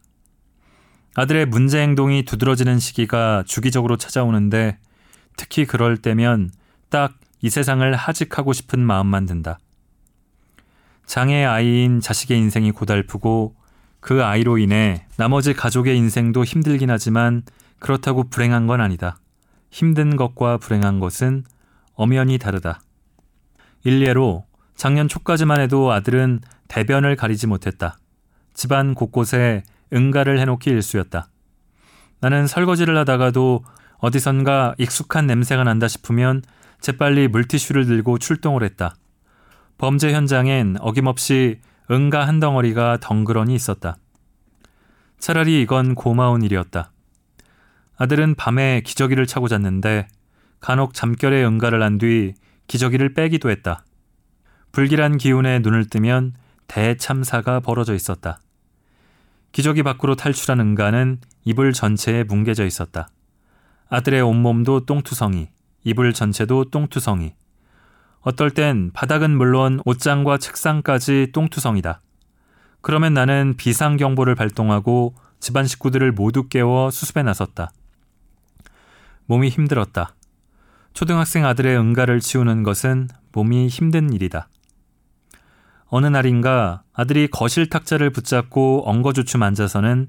아들의 1.16 1.48
문제 1.48 1.80
행동이 1.82 2.24
두드러지는 2.24 2.80
시기가 2.80 3.44
주기적으로 3.46 3.98
찾아오는데 3.98 4.78
특히 5.36 5.66
그럴 5.66 5.98
때면 5.98 6.50
딱 6.90 7.14
이 7.42 7.50
세상을 7.50 7.96
하직하고 7.96 8.54
싶은 8.54 8.80
마음만 8.82 9.26
든다. 9.26 9.60
장애 11.10 11.44
아이인 11.44 12.02
자식의 12.02 12.38
인생이 12.38 12.70
고달프고 12.70 13.56
그 14.00 14.24
아이로 14.24 14.60
인해 14.60 15.08
나머지 15.18 15.56
가족의 15.56 15.98
인생도 15.98 16.44
힘들긴 16.44 16.92
하지만 16.92 17.42
그렇다고 17.80 18.30
불행한 18.30 18.68
건 18.68 18.80
아니다. 18.80 19.18
힘든 19.72 20.16
것과 20.16 20.58
불행한 20.58 21.00
것은 21.00 21.46
엄연히 21.96 22.38
다르다. 22.38 22.82
일례로 23.84 24.46
작년 24.76 25.08
초까지만 25.08 25.60
해도 25.62 25.92
아들은 25.92 26.42
대변을 26.68 27.16
가리지 27.16 27.48
못했다. 27.48 27.98
집안 28.54 28.94
곳곳에 28.94 29.64
응가를 29.92 30.40
해놓기 30.40 30.70
일쑤였다. 30.70 31.32
나는 32.20 32.46
설거지를 32.46 32.96
하다가도 32.98 33.64
어디선가 33.98 34.76
익숙한 34.78 35.26
냄새가 35.26 35.64
난다 35.64 35.88
싶으면 35.88 36.44
재빨리 36.82 37.30
물티슈를 37.30 37.88
들고 37.88 38.20
출동을 38.20 38.62
했다. 38.62 38.94
범죄 39.80 40.14
현장엔 40.14 40.76
어김없이 40.82 41.62
응가 41.90 42.28
한 42.28 42.42
덩어리가 42.42 42.98
덩그러니 43.00 43.56
있었다. 43.56 43.98
차라리 45.20 45.62
이건 45.62 45.96
고마운 45.96 46.44
일이었다. 46.44 46.92
아들은 47.96 48.36
밤에 48.36 48.82
기저귀를 48.82 49.26
차고 49.26 49.48
잤는데 49.48 50.08
간혹 50.60 50.94
잠결에 50.94 51.44
응가를 51.46 51.82
한 51.82 51.98
뒤 51.98 52.34
기저귀를 52.68 53.14
빼기도 53.14 53.50
했다. 53.50 53.86
불길한 54.74 55.18
기운에 55.18 55.60
눈을 55.60 55.88
뜨면 55.88 56.34
대참사가 56.68 57.62
벌어져 57.62 57.96
있었다. 57.96 58.42
기저귀 59.54 59.84
밖으로 59.84 60.16
탈출한 60.16 60.60
응가는 60.60 61.20
이불 61.46 61.72
전체에 61.72 62.26
뭉개져 62.26 62.66
있었다. 62.66 63.08
아들의 63.88 64.22
온몸도 64.22 64.86
똥투성이, 64.86 65.48
이불 65.84 66.14
전체도 66.14 66.66
똥투성이. 66.66 67.34
어떨 68.30 68.52
땐 68.52 68.92
바닥은 68.94 69.36
물론 69.36 69.82
옷장과 69.86 70.38
책상까지 70.38 71.30
똥투성이다. 71.34 72.00
그러면 72.82 73.16
나는 73.16 73.56
비상경보를 73.58 74.36
발동하고 74.36 75.16
집안 75.40 75.66
식구들을 75.66 76.12
모두 76.12 76.48
깨워 76.48 76.92
수습에 76.92 77.24
나섰다. 77.24 77.72
몸이 79.26 79.50
힘들었다. 79.50 80.14
초등학생 80.94 81.44
아들의 81.44 81.76
응가를 81.76 82.20
치우는 82.20 82.62
것은 82.62 83.08
몸이 83.32 83.68
힘든 83.68 84.14
일이다. 84.14 84.48
어느 85.88 86.06
날인가 86.06 86.84
아들이 86.94 87.28
거실 87.30 87.68
탁자를 87.68 88.12
붙잡고 88.12 88.88
엉거주춤 88.88 89.42
앉아서는 89.42 90.08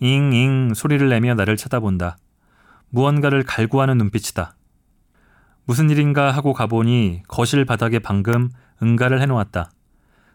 잉잉 0.00 0.74
소리를 0.74 1.08
내며 1.08 1.34
나를 1.34 1.56
쳐다본다. 1.56 2.16
무언가를 2.88 3.44
갈구하는 3.44 3.96
눈빛이다. 3.96 4.56
무슨 5.70 5.88
일인가 5.88 6.32
하고 6.32 6.52
가보니 6.52 7.22
거실 7.28 7.64
바닥에 7.64 8.00
방금 8.00 8.50
응가를 8.82 9.22
해놓았다. 9.22 9.70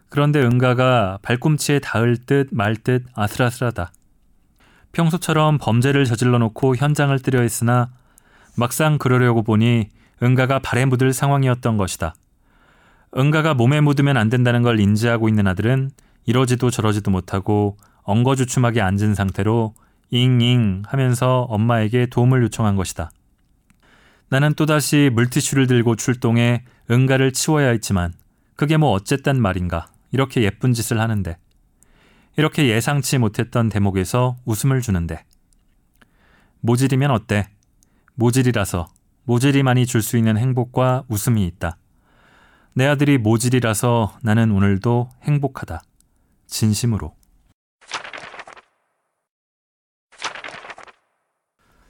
그런데 0.08 0.40
응가가 0.40 1.18
발꿈치에 1.20 1.78
닿을 1.80 2.16
듯 2.16 2.48
말 2.52 2.74
듯 2.74 3.04
아슬아슬하다. 3.14 3.92
평소처럼 4.92 5.58
범죄를 5.58 6.06
저질러 6.06 6.38
놓고 6.38 6.76
현장을 6.76 7.18
뜨려 7.18 7.42
했으나 7.42 7.90
막상 8.56 8.96
그러려고 8.96 9.42
보니 9.42 9.90
응가가 10.22 10.60
발에 10.60 10.86
묻을 10.86 11.12
상황이었던 11.12 11.76
것이다. 11.76 12.14
응가가 13.14 13.52
몸에 13.52 13.82
묻으면 13.82 14.16
안 14.16 14.30
된다는 14.30 14.62
걸 14.62 14.80
인지하고 14.80 15.28
있는 15.28 15.46
아들은 15.46 15.90
이러지도 16.24 16.70
저러지도 16.70 17.10
못하고 17.10 17.76
엉거주춤하게 18.04 18.80
앉은 18.80 19.14
상태로 19.14 19.74
잉잉 20.08 20.84
하면서 20.86 21.42
엄마에게 21.50 22.06
도움을 22.06 22.42
요청한 22.44 22.74
것이다. 22.74 23.10
나는 24.28 24.54
또다시 24.54 25.10
물티슈를 25.12 25.66
들고 25.66 25.96
출동해 25.96 26.64
응가를 26.90 27.32
치워야 27.32 27.68
했지만 27.68 28.12
그게 28.56 28.76
뭐 28.76 28.90
어쨌단 28.90 29.40
말인가 29.40 29.88
이렇게 30.10 30.42
예쁜 30.42 30.72
짓을 30.72 31.00
하는데 31.00 31.36
이렇게 32.36 32.68
예상치 32.68 33.18
못했던 33.18 33.68
대목에서 33.68 34.36
웃음을 34.44 34.80
주는데 34.80 35.24
모질이면 36.60 37.10
어때? 37.10 37.48
모질이라서 38.14 38.88
모질이만이 39.24 39.86
줄 39.86 40.02
수 40.02 40.16
있는 40.16 40.36
행복과 40.36 41.04
웃음이 41.08 41.44
있다. 41.46 41.78
내 42.74 42.86
아들이 42.86 43.18
모질이라서 43.18 44.18
나는 44.22 44.50
오늘도 44.50 45.10
행복하다. 45.22 45.82
진심으로. 46.46 47.14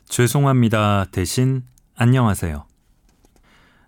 죄송합니다. 0.08 1.06
대신 1.10 1.64
안녕하세요. 1.98 2.66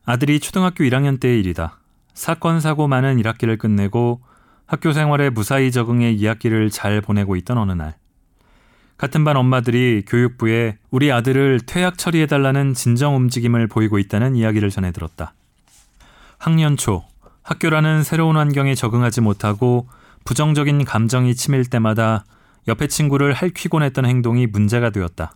아들이 0.07 0.41
초등학교 0.41 0.83
1학년 0.83 1.21
때의 1.21 1.41
일이다. 1.41 1.79
사건 2.15 2.59
사고 2.59 2.89
많은 2.89 3.21
1학기를 3.21 3.59
끝내고 3.59 4.23
학교 4.65 4.95
생활에 4.95 5.29
무사히 5.29 5.71
적응해 5.71 6.17
2학기를 6.17 6.73
잘 6.73 7.03
보내고 7.03 7.37
있던 7.37 7.59
어느 7.59 7.73
날 7.73 7.97
같은 8.97 9.25
반 9.25 9.37
엄마들이 9.37 10.05
교육부에 10.07 10.79
우리 10.91 11.13
아들을 11.13 11.61
퇴학 11.67 11.99
처리해달라는 11.99 12.73
진정 12.73 13.15
움직임을 13.15 13.67
보이고 13.67 13.99
있다는 13.99 14.37
이야기를 14.37 14.71
전해 14.71 14.91
들었다. 14.91 15.35
학년 16.39 16.79
초 16.79 17.05
학교라는 17.43 18.05
새로운 18.05 18.39
환경에 18.39 18.75
적응하지 18.75 19.21
못하고 19.21 19.87
부정적인 20.25 20.87
감정이 20.87 21.35
치밀 21.35 21.67
때마다 21.67 22.25
옆에 22.69 22.87
친구를 22.87 23.35
할퀴곤 23.35 23.83
했던 23.83 24.07
행동이 24.07 24.47
문제가 24.47 24.89
되었다. 24.89 25.35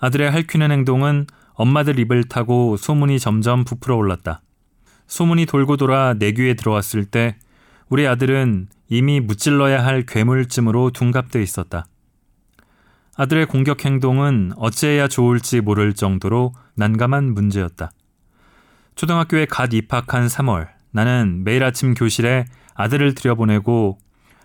아들의 0.00 0.30
할퀴는 0.30 0.70
행동은 0.70 1.26
엄마들 1.58 1.98
입을 1.98 2.22
타고 2.22 2.76
소문이 2.76 3.18
점점 3.18 3.64
부풀어 3.64 3.96
올랐다. 3.96 4.42
소문이 5.08 5.44
돌고 5.46 5.76
돌아 5.76 6.14
내 6.14 6.30
귀에 6.30 6.54
들어왔을 6.54 7.04
때 7.04 7.36
우리 7.88 8.06
아들은 8.06 8.68
이미 8.88 9.18
무찔러야 9.18 9.84
할 9.84 10.04
괴물쯤으로 10.06 10.90
둔갑돼 10.90 11.42
있었다. 11.42 11.86
아들의 13.16 13.46
공격 13.46 13.84
행동은 13.84 14.52
어찌해야 14.56 15.08
좋을지 15.08 15.60
모를 15.60 15.94
정도로 15.94 16.54
난감한 16.76 17.34
문제였다. 17.34 17.90
초등학교에 18.94 19.46
갓 19.46 19.74
입학한 19.74 20.28
3월, 20.28 20.68
나는 20.92 21.42
매일 21.42 21.64
아침 21.64 21.94
교실에 21.94 22.44
아들을 22.74 23.14
들여보내고 23.16 23.98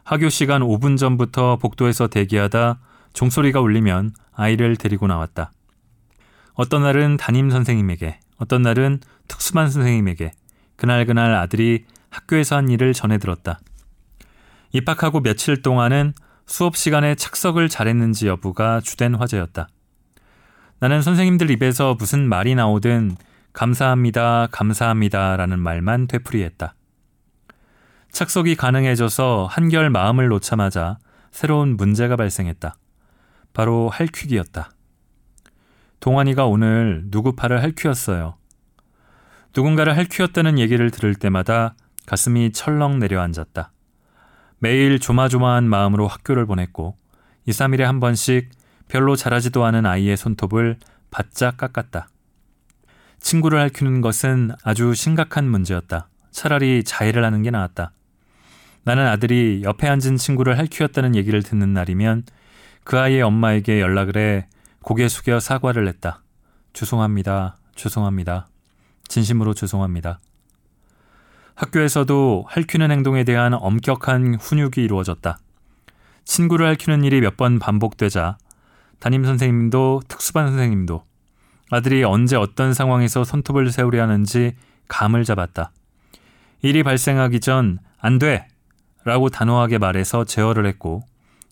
하교 0.03 0.29
시간 0.29 0.63
5분 0.63 0.97
전부터 0.97 1.57
복도에서 1.57 2.07
대기하다 2.07 2.79
종소리가 3.13 3.61
울리면 3.61 4.13
아이를 4.31 4.77
데리고 4.77 5.05
나왔다. 5.05 5.51
어떤 6.53 6.83
날은 6.83 7.17
담임 7.17 7.49
선생님에게, 7.49 8.19
어떤 8.37 8.61
날은 8.61 8.99
특수반 9.27 9.69
선생님에게, 9.69 10.31
그날그날 10.75 11.33
아들이 11.35 11.85
학교에서 12.09 12.57
한 12.57 12.69
일을 12.69 12.93
전해 12.93 13.17
들었다. 13.17 13.59
입학하고 14.71 15.21
며칠 15.21 15.61
동안은 15.61 16.13
수업 16.45 16.75
시간에 16.75 17.15
착석을 17.15 17.69
잘했는지 17.69 18.27
여부가 18.27 18.81
주된 18.81 19.15
화제였다. 19.15 19.67
나는 20.79 21.01
선생님들 21.01 21.49
입에서 21.51 21.95
무슨 21.97 22.27
말이 22.27 22.55
나오든 22.55 23.15
감사합니다, 23.53 24.47
감사합니다 24.51 25.37
라는 25.37 25.59
말만 25.59 26.07
되풀이했다. 26.07 26.75
착석이 28.11 28.55
가능해져서 28.55 29.47
한결 29.49 29.89
마음을 29.89 30.27
놓자마자 30.27 30.97
새로운 31.31 31.77
문제가 31.77 32.15
발생했다. 32.15 32.75
바로 33.53 33.89
할퀴기였다. 33.89 34.71
동환이가 36.03 36.47
오늘 36.47 37.01
누구 37.11 37.33
팔을 37.33 37.63
할퀴었어요. 37.63 38.35
누군가를 39.55 39.95
할퀴었다는 39.95 40.59
얘기를 40.59 40.91
들을 40.91 41.15
때마다 41.15 41.75
가슴이 42.05 42.51
철렁 42.51 42.99
내려앉았다. 42.99 43.71
매일 44.59 44.99
조마조마한 44.99 45.63
마음으로 45.63 46.09
학교를 46.09 46.45
보냈고 46.45 46.97
2, 47.45 47.51
3일에 47.51 47.83
한 47.83 48.01
번씩 48.01 48.49
별로 48.89 49.15
자라지도 49.15 49.63
않은 49.63 49.85
아이의 49.85 50.17
손톱을 50.17 50.75
바짝 51.09 51.55
깎았다. 51.55 52.09
친구를 53.21 53.59
핥히는 53.59 54.01
것은 54.01 54.51
아주 54.61 54.93
심각한 54.95 55.49
문제였다. 55.49 56.09
차라리 56.31 56.83
자해를 56.83 57.23
하는 57.23 57.43
게 57.43 57.49
나았다. 57.49 57.93
나는 58.83 59.07
아들이 59.07 59.61
옆에 59.63 59.87
앉은 59.87 60.17
친구를 60.17 60.57
핥히었다는 60.57 61.15
얘기를 61.15 61.41
듣는 61.41 61.71
날이면 61.71 62.23
그 62.83 62.99
아이의 62.99 63.21
엄마에게 63.21 63.79
연락을 63.79 64.17
해 64.17 64.47
고개 64.83 65.07
숙여 65.07 65.39
사과를 65.39 65.87
했다. 65.87 66.21
죄송합니다. 66.73 67.57
죄송합니다. 67.75 68.47
진심으로 69.07 69.53
죄송합니다. 69.53 70.19
학교에서도 71.55 72.45
할퀴는 72.47 72.91
행동에 72.91 73.23
대한 73.23 73.53
엄격한 73.53 74.35
훈육이 74.35 74.83
이루어졌다. 74.83 75.37
친구를 76.25 76.65
할퀴는 76.67 77.03
일이 77.03 77.21
몇 77.21 77.37
번 77.37 77.59
반복되자 77.59 78.37
담임 78.99 79.25
선생님도 79.25 80.03
특수반 80.07 80.47
선생님도 80.47 81.03
아들이 81.69 82.03
언제 82.03 82.35
어떤 82.37 82.73
상황에서 82.73 83.23
손톱을 83.23 83.71
세우려 83.71 84.01
하는지 84.01 84.55
감을 84.87 85.23
잡았다. 85.25 85.71
일이 86.61 86.83
발생하기 86.83 87.39
전 87.39 87.79
안 88.05 88.19
돼! 88.19 88.47
라고 89.05 89.29
단호하게 89.29 89.77
말해서 89.77 90.25
제어를 90.25 90.65
했고 90.65 91.03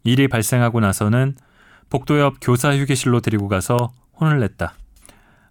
일이 0.04 0.28
발생하고 0.28 0.82
나서는 0.82 1.36
복도 1.92 2.20
옆 2.22 2.38
교사 2.42 2.74
휴게실로 2.76 3.20
데리고 3.20 3.50
가서 3.50 3.92
혼을 4.20 4.40
냈다. 4.40 4.74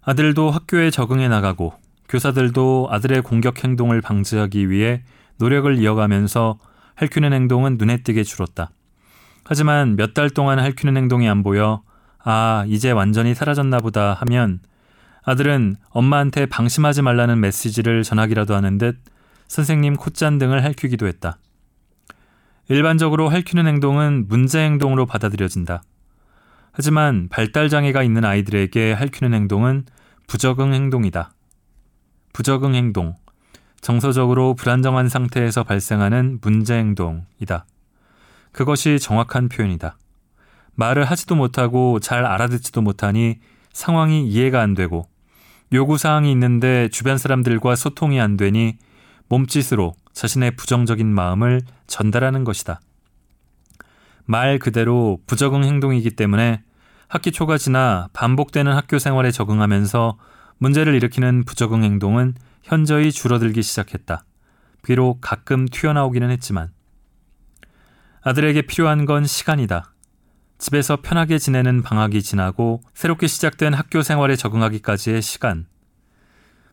아들도 0.01 0.49
학교에 0.49 0.89
적응해 0.89 1.27
나가고 1.27 1.75
교사들도 2.09 2.87
아들의 2.89 3.21
공격 3.21 3.63
행동을 3.63 4.01
방지하기 4.01 4.71
위해 4.71 5.03
노력을 5.37 5.77
이어가면서 5.77 6.57
할퀴는 6.95 7.31
행동은 7.31 7.77
눈에 7.77 7.97
띄게 8.01 8.23
줄었다. 8.23 8.71
하지만 9.45 9.95
몇 9.95 10.15
달 10.15 10.31
동안 10.31 10.57
할퀴는 10.57 10.97
행동이 10.97 11.29
안 11.29 11.43
보여 11.43 11.83
아, 12.23 12.65
이제 12.67 12.89
완전히 12.89 13.35
사라졌나 13.35 13.77
보다 13.77 14.13
하면 14.15 14.61
아들은 15.23 15.75
엄마한테 15.89 16.47
방심하지 16.47 17.03
말라는 17.03 17.39
메시지를 17.39 18.01
전하기라도 18.01 18.55
하는 18.55 18.79
듯 18.79 18.97
선생님 19.47 19.95
콧잔 19.95 20.39
등을 20.39 20.63
할퀴기도 20.63 21.05
했다. 21.05 21.37
일반적으로 22.67 23.29
할퀴는 23.29 23.67
행동은 23.67 24.27
문제 24.27 24.59
행동으로 24.59 25.05
받아들여진다. 25.05 25.83
하지만 26.71 27.27
발달 27.29 27.69
장애가 27.69 28.03
있는 28.03 28.23
아이들에게 28.23 28.93
할퀴는 28.93 29.33
행동은 29.33 29.85
부적응 30.27 30.73
행동이다. 30.73 31.33
부적응 32.33 32.75
행동, 32.75 33.15
정서적으로 33.81 34.53
불안정한 34.53 35.09
상태에서 35.09 35.63
발생하는 35.63 36.39
문제 36.41 36.75
행동이다. 36.75 37.65
그것이 38.51 38.99
정확한 38.99 39.49
표현이다. 39.49 39.97
말을 40.75 41.03
하지도 41.03 41.35
못하고 41.35 41.99
잘 41.99 42.25
알아듣지도 42.25 42.81
못하니 42.81 43.39
상황이 43.73 44.27
이해가 44.27 44.61
안 44.61 44.73
되고 44.73 45.07
요구사항이 45.73 46.31
있는데 46.31 46.89
주변 46.89 47.17
사람들과 47.17 47.75
소통이 47.75 48.19
안 48.19 48.37
되니 48.37 48.77
몸짓으로 49.27 49.93
자신의 50.13 50.55
부정적인 50.57 51.07
마음을 51.07 51.61
전달하는 51.87 52.43
것이다. 52.43 52.81
말 54.25 54.59
그대로 54.59 55.19
부적응 55.27 55.63
행동이기 55.63 56.11
때문에 56.11 56.63
학기 57.07 57.31
초가 57.31 57.57
지나 57.57 58.09
반복되는 58.13 58.71
학교 58.71 58.99
생활에 58.99 59.31
적응하면서 59.31 60.17
문제를 60.57 60.95
일으키는 60.95 61.43
부적응 61.43 61.83
행동은 61.83 62.35
현저히 62.63 63.11
줄어들기 63.11 63.61
시작했다. 63.63 64.23
비록 64.83 65.19
가끔 65.21 65.65
튀어나오기는 65.65 66.29
했지만 66.29 66.71
아들에게 68.23 68.61
필요한 68.63 69.05
건 69.05 69.25
시간이다. 69.25 69.93
집에서 70.57 70.97
편하게 71.01 71.39
지내는 71.39 71.81
방학이 71.81 72.21
지나고 72.21 72.81
새롭게 72.93 73.25
시작된 73.25 73.73
학교 73.73 74.03
생활에 74.03 74.35
적응하기까지의 74.35 75.21
시간. 75.23 75.65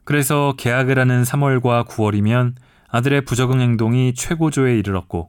그래서 0.04 0.54
계약을 0.58 0.98
하는 0.98 1.22
3월과 1.22 1.87
9월이면 1.88 2.54
아들의 2.88 3.22
부적응 3.24 3.61
행동이 3.61 4.14
최고조에 4.14 4.78
이르렀고 4.78 5.28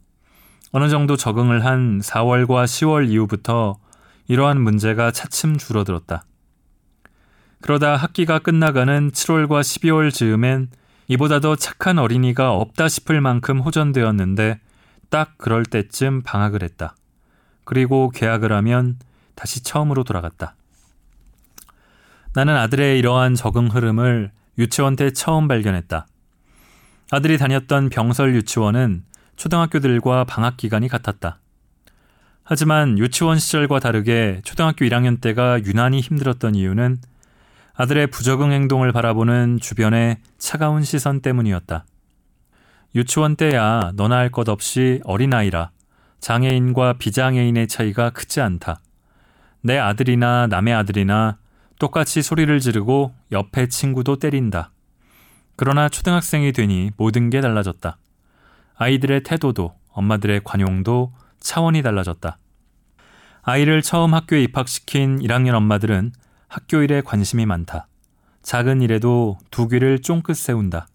어느 0.72 0.88
정도 0.90 1.16
적응을 1.16 1.66
한 1.66 2.00
4월과 2.00 2.66
10월 2.66 3.10
이후부터 3.10 3.80
이러한 4.28 4.62
문제가 4.62 5.12
차츰 5.12 5.58
줄어들었다. 5.58 6.24
그러다 7.62 7.96
학기가 7.96 8.40
끝나가는 8.40 9.12
7월과 9.12 9.62
12월 9.62 10.14
즈음엔 10.14 10.70
이보다 11.08 11.40
더 11.40 11.56
착한 11.56 11.98
어린이가 11.98 12.54
없다 12.54 12.88
싶을 12.88 13.20
만큼 13.20 13.60
호전되었는데 13.60 14.60
딱 15.10 15.38
그럴 15.38 15.66
때쯤 15.66 16.22
방학을 16.22 16.62
했다. 16.62 16.96
그리고 17.66 18.12
계약을 18.12 18.52
하면 18.54 19.00
다시 19.34 19.64
처음으로 19.64 20.04
돌아갔다. 20.04 20.56
나는 22.34 22.56
아들의 22.56 23.00
이러한 23.00 23.34
적응 23.34 23.68
흐름을 23.68 24.32
유치원 24.60 24.96
때 24.96 25.12
처음 25.12 25.48
발견했다. 25.48 26.06
아들이 27.12 27.40
다녔던 27.40 27.90
병설 27.90 28.36
유치원은 28.36 29.04
초등학교들과 29.40 30.26
방학 30.26 30.58
기간이 30.58 30.90
같았다. 30.90 31.40
하지만 32.44 32.98
유치원 32.98 33.40
시절과 33.40 33.80
다르게 33.80 34.42
초등학교 34.44 34.84
1학년 34.84 35.22
때가 35.22 35.64
유난히 35.64 36.02
힘들었던 36.02 36.56
이유는 36.56 36.98
아들의 37.74 38.08
부적응 38.08 38.52
행동을 38.52 38.92
바라보는 38.92 39.60
주변의 39.62 40.18
차가운 40.38 40.84
시선 40.84 41.22
때문이었다. 41.22 41.86
유치원 42.96 43.38
때야 43.38 43.94
너나 43.96 44.18
할 44.18 44.30
것 44.30 44.50
없이 44.50 45.00
어린아이라 45.06 45.72
장애인과 46.20 46.94
비장애인의 46.94 47.70
차이가 47.70 48.10
크지 48.10 48.42
않다. 48.42 48.82
내 49.62 49.78
아들이나 49.78 50.48
남의 50.48 50.74
아들이나 50.74 51.38
똑같이 51.80 52.22
소리를 52.22 52.60
지르고 52.60 53.14
옆에 53.32 53.68
친구도 53.68 54.18
때린다. 54.18 54.72
그러나 55.56 55.88
초등학생이 55.88 56.52
되니 56.52 56.92
모든 56.98 57.30
게 57.30 57.40
달라졌다. 57.40 57.98
아이들의 58.80 59.24
태도도 59.24 59.76
엄마들의 59.90 60.42
관용도 60.46 61.14
차원이 61.42 61.82
달라졌다. 61.82 62.38
아이를 63.42 63.82
처음 63.82 64.14
학교에 64.14 64.42
입학시킨 64.44 65.20
1학년 65.20 65.54
엄마들은 65.54 66.14
학교 66.48 66.82
일에 66.82 67.02
관심이 67.02 67.46
많다. 67.46 67.88
작은 68.42 68.82
일에도 68.82 69.38
두 69.52 69.68
귀를 69.68 70.00
쫑긋 70.00 70.36
세운다. 70.36 70.88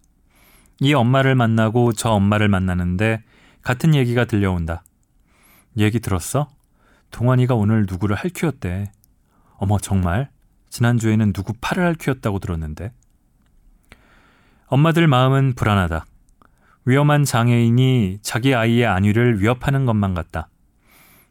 이 0.81 0.95
엄마를 0.95 1.35
만나고 1.35 1.93
저 1.93 2.09
엄마를 2.09 2.47
만나는데 2.49 3.23
같은 3.61 3.93
얘기가 3.93 4.25
들려온다. 4.25 4.83
얘기 5.77 5.99
들었어? 5.99 6.49
동환이가 7.11 7.53
오늘 7.53 7.85
누구를 7.87 8.15
할퀴었대. 8.15 8.91
어머, 9.57 9.77
정말? 9.77 10.29
지난주에는 10.69 11.33
누구 11.33 11.53
팔을 11.61 11.85
할퀴었다고 11.85 12.39
들었는데. 12.39 12.91
엄마들 14.65 15.07
마음은 15.07 15.53
불안하다. 15.53 16.05
위험한 16.85 17.25
장애인이 17.25 18.19
자기 18.21 18.53
아이의 18.53 18.85
안위를 18.85 19.41
위협하는 19.41 19.85
것만 19.85 20.13
같다. 20.13 20.49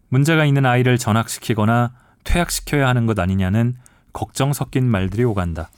문제가 0.08 0.44
있는 0.44 0.66
아이를 0.66 0.98
전학시키거나 0.98 1.92
퇴학시켜야 2.24 2.88
하는 2.88 3.06
것 3.06 3.18
아니냐는 3.18 3.76
걱정 4.12 4.52
섞인 4.52 4.86
말들이 4.86 5.24
오간다. 5.24 5.70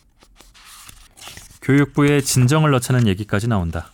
교육부에 1.62 2.20
진정을 2.20 2.70
넣자는 2.70 3.06
얘기까지 3.06 3.48
나온다. 3.48 3.90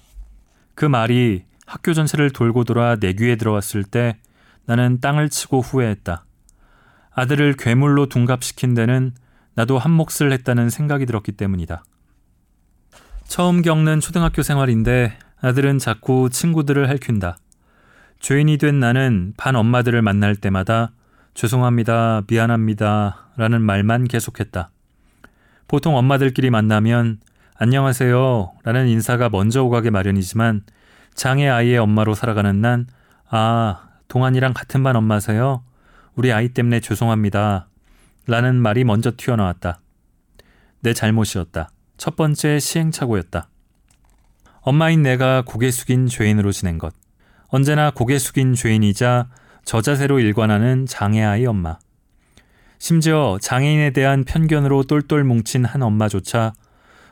그 0.75 0.85
말이 0.85 1.45
학교 1.67 1.95
전체를 1.95 2.31
돌고 2.31 2.65
돌아 2.65 2.97
내 2.97 3.13
귀에 3.15 3.37
들어왔을 3.37 3.85
때 3.85 4.19
나는 4.67 5.01
땅을 5.01 5.31
치고 5.31 5.61
후회했다. 5.61 6.25
아들을 7.15 7.55
괴물로 7.55 8.07
둔갑시킨 8.07 8.75
데는 8.75 9.15
나도 9.55 9.79
한 9.79 9.91
몫을 9.93 10.33
했다는 10.33 10.71
생각이 10.71 11.07
들었기 11.07 11.33
때문이다. 11.33 11.85
처음 13.27 13.63
겪는 13.63 14.01
초등학교 14.01 14.43
생활인데 14.43 15.17
아들은 15.43 15.81
자꾸 15.81 16.31
친구들을 16.31 16.89
할퀴다 16.89 17.37
죄인이 18.21 18.59
된 18.59 18.79
나는 18.79 19.35
반 19.37 19.57
엄마들을 19.57 20.01
만날 20.01 20.37
때마다 20.37 20.93
죄송합니다, 21.35 22.23
미안합니다 22.29 23.31
라는 23.37 23.61
말만 23.63 24.05
계속했다. 24.05 24.71
보통 25.67 25.97
엄마들끼리 25.97 26.51
만나면 26.51 27.19
안녕하세요 27.57 28.53
라는 28.63 28.87
인사가 28.87 29.29
먼저 29.29 29.65
오가게 29.65 29.91
마련이지만 29.91 30.63
장애 31.15 31.49
아이의 31.49 31.79
엄마로 31.79 32.15
살아가는 32.15 32.61
난 32.61 32.87
아, 33.29 33.89
동안이랑 34.07 34.53
같은 34.53 34.85
반 34.85 34.95
엄마세요? 34.95 35.65
우리 36.15 36.33
아이 36.33 36.51
때문에 36.51 36.79
죄송합니다. 36.79 37.67
라는 38.29 38.55
말이 38.55 38.85
먼저 38.85 39.11
튀어나왔다. 39.17 39.81
내 40.81 40.93
잘못이었다. 40.93 41.71
첫 41.97 42.15
번째 42.15 42.61
시행착오였다. 42.61 43.49
엄마인 44.65 45.03
내가 45.03 45.43
고개 45.45 45.73
숙인 45.73 46.07
죄인으로 46.07 46.53
지낸 46.53 46.79
것. 46.79 46.95
언제나 47.49 47.91
고개 47.91 48.19
숙인 48.19 48.55
죄인이자 48.55 49.29
저자세로 49.65 50.21
일관하는 50.21 50.87
장애아이 50.87 51.47
엄마. 51.47 51.79
심지어 52.79 53.39
장애인에 53.41 53.91
대한 53.91 54.23
편견으로 54.25 54.85
똘똘 54.85 55.25
뭉친 55.25 55.65
한 55.65 55.83
엄마조차 55.83 56.53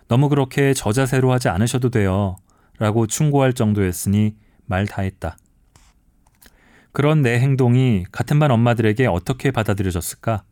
너무 0.06 0.28
그렇게 0.28 0.74
저자세로 0.74 1.32
하지 1.32 1.48
않으셔도 1.48 1.90
돼요. 1.90 2.36
라고 2.78 3.08
충고할 3.08 3.52
정도였으니 3.52 4.36
말 4.66 4.86
다 4.86 5.02
했다. 5.02 5.36
그런 6.92 7.22
내 7.22 7.38
행동이 7.40 8.04
같은 8.12 8.38
반 8.38 8.52
엄마들에게 8.52 9.06
어떻게 9.06 9.50
받아들여졌을까? 9.50 10.44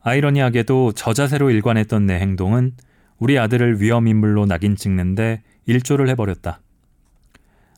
아이러니하게도 0.00 0.92
저자세로 0.92 1.50
일관했던 1.50 2.06
내 2.06 2.20
행동은 2.20 2.74
우리 3.20 3.38
아들을 3.38 3.80
위험인물로 3.80 4.46
낙인 4.46 4.74
찍는데 4.74 5.42
일조를 5.66 6.08
해버렸다. 6.08 6.60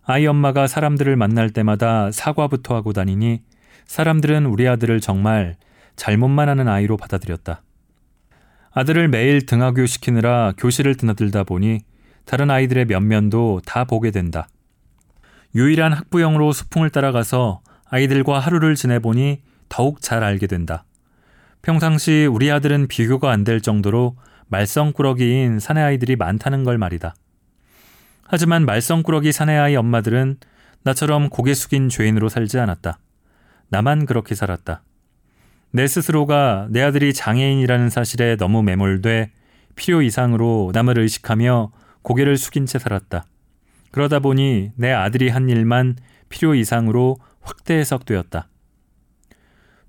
아이 0.05 0.27
엄마가 0.27 0.67
사람들을 0.67 1.15
만날 1.17 1.51
때마다 1.51 2.11
사과부터 2.11 2.75
하고 2.75 2.93
다니니 2.93 3.43
사람들은 3.85 4.47
우리 4.47 4.67
아들을 4.69 5.01
정말 5.01 5.57
잘못만 5.97 6.49
하는 6.49 6.69
아이로 6.69 6.97
받아들였다. 6.97 7.63
아들을 8.71 9.09
매일 9.09 9.45
등하교 9.45 9.85
시키느라 9.87 10.55
교실을 10.57 10.95
드나들다 10.97 11.45
보니 11.45 11.81
다른 12.25 12.51
아이들의 12.51 12.87
면면도 12.87 13.61
다 13.67 13.85
보게 13.85 14.11
된다. 14.11 14.49
유일한 15.55 15.93
학부형으로 15.93 16.53
소풍을 16.53 16.91
따라가서 16.91 17.61
아이들과 17.85 18.39
하루를 18.39 18.75
지내보니 18.75 19.43
더욱 19.69 20.01
잘 20.01 20.25
알게 20.25 20.47
된다. 20.47 20.85
평상시 21.61 22.27
우리 22.31 22.51
아들은 22.51 22.87
비교가 22.87 23.31
안 23.31 23.45
될 23.45 23.61
정도로 23.61 24.17
말썽꾸러기인 24.49 25.59
사내 25.59 25.81
아이들이 25.81 26.17
많다는 26.17 26.65
걸 26.65 26.79
말이다. 26.79 27.15
하지만 28.25 28.65
말썽꾸러기 28.65 29.33
사내 29.33 29.57
아이 29.57 29.77
엄마들은 29.77 30.39
나처럼 30.85 31.29
고개 31.29 31.55
숙인 31.55 31.89
죄인으로 31.89 32.29
살지 32.29 32.59
않았다. 32.59 32.99
나만 33.69 34.07
그렇게 34.07 34.35
살았다. 34.35 34.83
내 35.71 35.87
스스로가 35.87 36.69
내 36.71 36.83
아들이 36.83 37.15
장애인이라는 37.15 37.89
사실에 37.89 38.37
너무 38.37 38.63
매몰돼 38.63 39.31
필요 39.75 40.03
이상으로 40.03 40.71
남을 40.75 40.99
의식하며 40.99 41.73
고개를 42.03 42.37
숙인 42.37 42.67
채 42.67 42.79
살았다. 42.79 43.25
그러다 43.91 44.19
보니 44.19 44.73
내 44.77 44.91
아들이 44.91 45.29
한 45.29 45.49
일만 45.49 45.97
필요 46.29 46.55
이상으로 46.55 47.19
확대 47.41 47.75
해석되었다. 47.75 48.49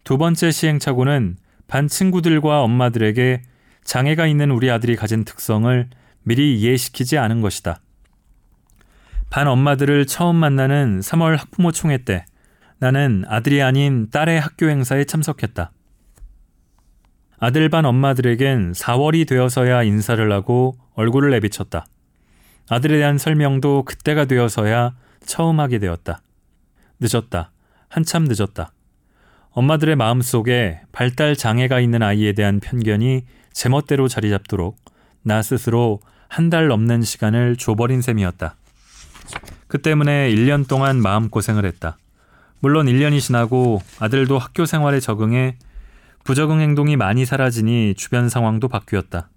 두 0.04 0.18
번째 0.18 0.52
시행착오는 0.52 1.38
반 1.68 1.88
친구들과 1.88 2.62
엄마들에게 2.62 3.42
장애가 3.84 4.28
있는 4.28 4.52
우리 4.52 4.70
아들이 4.70 4.96
가진 4.96 5.26
특성을 5.26 5.90
미리 6.24 6.60
이해시키지 6.60 7.18
않은 7.18 7.42
것이다. 7.42 7.80
반 9.30 9.48
엄마들을 9.48 10.06
처음 10.06 10.36
만나는 10.36 11.00
3월 11.00 11.38
학부모 11.38 11.72
총회 11.72 11.98
때 11.98 12.26
나는 12.80 13.24
아들이 13.28 13.62
아닌 13.62 14.10
딸의 14.12 14.40
학교 14.40 14.70
행사에 14.70 15.06
참석했다. 15.06 15.72
아들 17.40 17.68
반 17.70 17.86
엄마들에겐 17.86 18.72
4월이 18.72 19.28
되어서야 19.28 19.84
인사를 19.84 20.32
하고 20.32 20.78
얼굴을 20.94 21.32
내비쳤다. 21.32 21.86
아들에 22.70 22.98
대한 22.98 23.18
설명도 23.18 23.84
그때가 23.84 24.26
되어서야 24.26 24.96
처음 25.26 25.60
하게 25.60 25.80
되었다. 25.80 26.22
늦었다. 27.00 27.52
한참 27.90 28.26
늦었다. 28.26 28.72
엄마들의 29.52 29.96
마음속에 29.96 30.82
발달 30.92 31.36
장애가 31.36 31.80
있는 31.80 32.02
아이에 32.02 32.34
대한 32.34 32.60
편견이 32.60 33.24
제멋대로 33.54 34.08
자리 34.08 34.30
잡도록 34.30 34.78
나 35.22 35.42
스스로 35.42 36.02
한 36.28 36.50
달 36.50 36.68
넘는 36.68 37.04
시간을 37.04 37.58
줘버린 37.58 38.02
셈이었다. 38.02 38.56
그 39.68 39.82
때문에 39.82 40.30
1년 40.32 40.68
동안 40.68 41.00
마음고생을 41.02 41.66
했다. 41.66 41.98
물론 42.60 42.88
1년이 42.88 43.22
지나고 43.22 43.82
아들도 44.00 44.40
학교 44.40 44.66
생활에 44.66 45.00
적응해 45.00 45.58
부적응 46.24 46.60
행동이 46.60 46.96
많이 46.96 47.26
사라지니 47.26 47.94
주변 47.96 48.30
상황도 48.30 48.68
바뀌었다. 48.68 49.30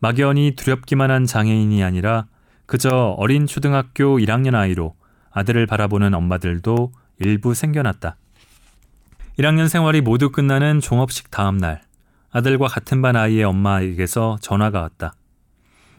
막연히 0.00 0.54
두렵기만 0.56 1.10
한 1.10 1.24
장애인이 1.24 1.82
아니라 1.82 2.26
그저 2.66 3.14
어린 3.18 3.46
초등학교 3.46 4.18
1학년 4.18 4.54
아이로 4.54 4.94
아들을 5.30 5.66
바라보는 5.66 6.12
엄마들도 6.14 6.92
일부 7.20 7.54
생겨났다. 7.54 8.16
1학년 9.38 9.68
생활이 9.68 10.00
모두 10.00 10.30
끝나는 10.30 10.80
종업식 10.80 11.30
다음 11.30 11.58
날, 11.58 11.82
아들과 12.36 12.66
같은 12.66 13.00
반 13.00 13.16
아이의 13.16 13.44
엄마에게서 13.44 14.36
전화가 14.42 14.82
왔다. 14.82 15.14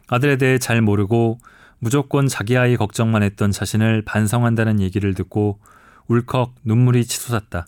아들에 0.08 0.36
대해 0.38 0.60
잘 0.60 0.84
모르고 0.84 1.40
무조건 1.80 2.28
자기 2.28 2.56
아이 2.56 2.78
걱정만 2.78 3.24
했던 3.24 3.50
자신을 3.50 4.04
반성한다는 4.04 4.80
얘기를 4.80 5.16
듣고 5.16 5.60
울컥 6.08 6.54
눈물이 6.64 7.06
치솟았다. 7.06 7.66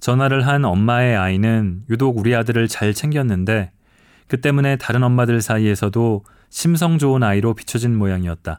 전화를 0.00 0.48
한 0.48 0.64
엄마의 0.64 1.16
아이는 1.16 1.84
유독 1.88 2.18
우리 2.18 2.34
아들을 2.34 2.66
잘 2.66 2.92
챙겼는데 2.92 3.70
그 4.26 4.40
때문에 4.40 4.74
다른 4.78 5.04
엄마들 5.04 5.40
사이에서도 5.40 6.24
심성 6.50 6.98
좋은 6.98 7.22
아이로 7.22 7.54
비춰진 7.54 7.96
모양이었다. 7.96 8.58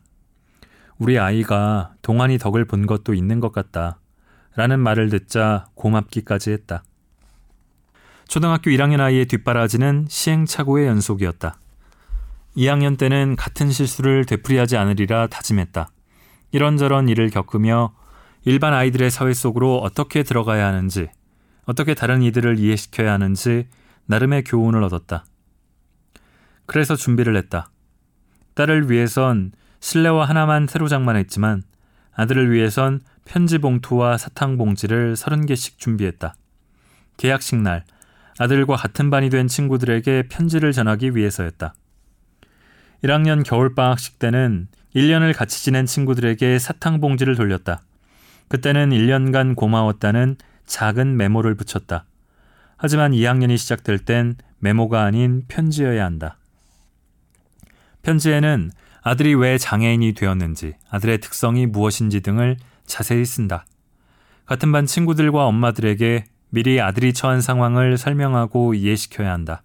우리 1.00 1.20
아이가 1.20 1.96
동안이 2.02 2.38
덕을 2.38 2.64
본 2.64 2.88
것도 2.88 3.14
있는 3.14 3.42
것 3.42 3.52
같다. 3.52 4.00
라는 4.56 4.80
말을 4.80 5.10
듣자 5.10 5.68
고맙기까지 5.76 6.52
했다. 6.52 6.86
초등학교 8.28 8.70
1학년 8.72 9.00
아이의 9.00 9.26
뒷바라지는 9.28 10.08
시행착오의 10.10 10.86
연속이었다. 10.88 11.58
2학년 12.58 12.98
때는 12.98 13.38
같은 13.38 13.72
실수를 13.72 14.26
되풀이하지 14.26 14.76
않으리라 14.76 15.28
다짐했다. 15.28 15.90
이런저런 16.52 17.08
일을 17.08 17.30
겪으며 17.30 17.94
일반 18.44 18.74
아이들의 18.74 19.12
사회 19.12 19.34
속으로 19.34 19.78
어떻게 19.78 20.24
들어가야 20.24 20.68
하는지, 20.68 21.10
어떻게 21.66 21.94
다른 21.94 22.22
이들을 22.22 22.60
이해시켜야 22.60 23.14
하는지 23.14 23.68
나름의 24.08 24.44
교훈을 24.44 24.84
얻었다. 24.84 25.26
그래서 26.66 26.98
준비를 26.98 27.38
했다. 27.38 27.70
딸을 28.56 28.92
위해선 28.92 29.54
실내화 29.80 30.26
하나만 30.26 30.68
새로 30.68 30.90
장만했지만 30.90 31.64
아들을 32.14 32.52
위해선 32.52 33.02
편지 33.24 33.58
봉투와 33.58 34.18
사탕 34.18 34.58
봉지를 34.58 35.14
30개씩 35.14 35.78
준비했다. 35.78 36.36
계약식 37.18 37.60
날 37.62 37.86
아들과 38.40 38.76
같은 38.76 39.10
반이 39.10 39.30
된 39.30 39.48
친구들에게 39.48 40.28
편지를 40.30 40.72
전하기 40.72 41.16
위해서였다. 41.16 41.74
1학년 43.04 43.44
겨울방학식 43.44 44.20
때는 44.20 44.68
1년을 44.96 45.36
같이 45.36 45.64
지낸 45.64 45.86
친구들에게 45.86 46.58
사탕 46.60 47.00
봉지를 47.00 47.36
돌렸다. 47.36 47.84
그때는 48.48 48.90
1년간 48.90 49.56
고마웠다는 49.56 50.38
작은 50.66 51.18
메모를 51.18 51.56
붙였다. 51.56 52.06
하지만 52.78 53.12
2학년이 53.12 53.58
시작될 53.58 54.00
땐 54.00 54.36
메모가 54.60 55.04
아닌 55.04 55.44
편지여야 55.48 56.04
한다. 56.04 56.38
편지에는 58.04 58.72
아들이 59.02 59.36
왜 59.36 59.58
장애인이 59.58 60.14
되었는지, 60.14 60.76
아들의 60.90 61.20
특성이 61.20 61.66
무엇인지 61.66 62.22
등을 62.22 62.58
자세히 62.86 63.26
쓴다. 63.26 63.66
같은 64.46 64.72
반 64.72 64.86
친구들과 64.86 65.46
엄마들에게 65.46 66.26
미리 66.50 66.80
아들이 66.82 67.14
처한 67.14 67.42
상황을 67.42 67.98
설명하고 67.98 68.74
이해시켜야 68.74 69.32
한다. 69.32 69.62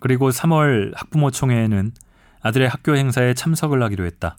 그리고 0.00 0.30
3월 0.30 0.92
학부모 0.96 1.30
총회에는 1.30 1.92
아들의 2.40 2.68
학교 2.68 2.96
행사에 2.96 3.34
참석을 3.34 3.82
하기로 3.82 4.04
했다. 4.04 4.36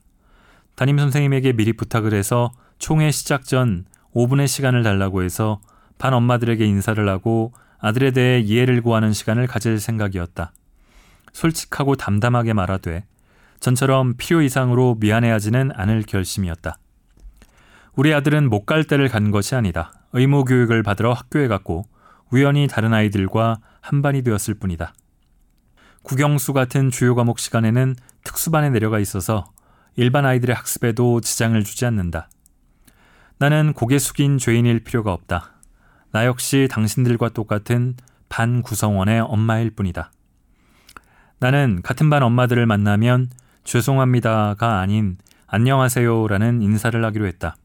담임 0.76 0.98
선생님에게 0.98 1.54
미리 1.54 1.74
부탁을 1.74 2.14
해서 2.14 2.52
총회 2.78 3.12
시작 3.12 3.44
전 3.44 3.86
5분의 4.16 4.48
시간을 4.48 4.84
달라고 4.84 5.24
해서 5.24 5.60
반 5.98 6.14
엄마들에게 6.14 6.66
인사를 6.66 7.08
하고 7.10 7.52
아들에 7.80 8.12
대해 8.12 8.40
이해를 8.40 8.82
구하는 8.82 9.12
시간을 9.12 9.48
가질 9.48 9.80
생각이었다. 9.80 10.54
솔직하고 11.34 11.96
담담하게 11.96 12.54
말하되 12.54 13.06
전처럼 13.60 14.14
필요 14.18 14.42
이상으로 14.42 14.96
미안해하지는 15.00 15.72
않을 15.76 16.04
결심이었다. 16.04 16.78
우리 17.96 18.14
아들은 18.14 18.50
못 18.50 18.66
갈 18.66 18.86
때를 18.86 19.10
간 19.10 19.32
것이 19.32 19.56
아니다. 19.56 19.92
의무 20.14 20.46
교육을 20.46 20.84
받으러 20.84 21.14
학교에 21.14 21.48
갔고 21.48 21.86
우연히 22.32 22.68
다른 22.68 22.94
아이들과 22.94 23.60
한반이 23.82 24.24
되었을 24.24 24.56
뿐이다. 24.56 24.94
국영수 26.04 26.54
같은 26.54 26.90
주요 26.90 27.16
과목 27.16 27.40
시간에는 27.40 27.96
특수반에 28.24 28.70
내려가 28.70 29.00
있어서 29.00 29.52
일반 29.96 30.26
아이들의 30.26 30.56
학습에도 30.56 31.22
지장을 31.22 31.62
주지 31.64 31.86
않는다. 31.86 32.30
나는 33.38 33.74
고개 33.74 34.00
숙인 34.00 34.38
죄인일 34.38 34.84
필요가 34.84 35.14
없다. 35.14 35.54
나 36.12 36.26
역시 36.26 36.68
당신들과 36.70 37.30
똑같은 37.30 37.96
반 38.28 38.62
구성원의 38.62 39.22
엄마일 39.22 39.72
뿐이다. 39.72 40.12
나는 41.40 41.82
같은 41.84 42.10
반 42.10 42.24
엄마들을 42.24 42.66
만나면 42.66 43.30
죄송합니다가 43.64 44.80
아닌 44.80 45.18
안녕하세요라는 45.48 46.62
인사를 46.62 47.04
하기로 47.04 47.28
했다. 47.28 47.56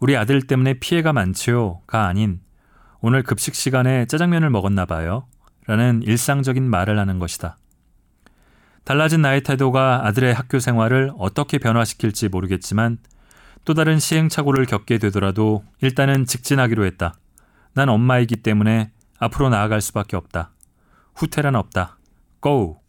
우리 0.00 0.16
아들 0.16 0.42
때문에 0.42 0.74
피해가 0.74 1.12
많지요가 1.12 2.06
아닌 2.06 2.40
오늘 3.00 3.22
급식 3.22 3.54
시간에 3.54 4.06
짜장면을 4.06 4.50
먹었나 4.50 4.86
봐요. 4.86 5.26
라는 5.66 6.02
일상적인 6.02 6.68
말을 6.68 6.98
하는 6.98 7.18
것이다. 7.18 7.58
달라진 8.84 9.20
나의 9.20 9.42
태도가 9.42 10.06
아들의 10.06 10.32
학교 10.32 10.58
생활을 10.58 11.12
어떻게 11.18 11.58
변화시킬지 11.58 12.28
모르겠지만 12.28 12.98
또 13.64 13.74
다른 13.74 13.98
시행착오를 13.98 14.64
겪게 14.64 14.98
되더라도 14.98 15.62
일단은 15.82 16.24
직진하기로 16.24 16.86
했다. 16.86 17.14
난 17.74 17.90
엄마이기 17.90 18.36
때문에 18.36 18.90
앞으로 19.18 19.50
나아갈 19.50 19.82
수밖에 19.82 20.16
없다. 20.16 20.52
후퇴란 21.14 21.54
없다. 21.54 21.98
고! 22.40 22.80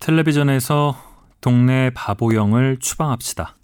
텔레비전에서 0.00 1.09
동네 1.40 1.90
바보형을 1.90 2.78
추방합시다. 2.80 3.56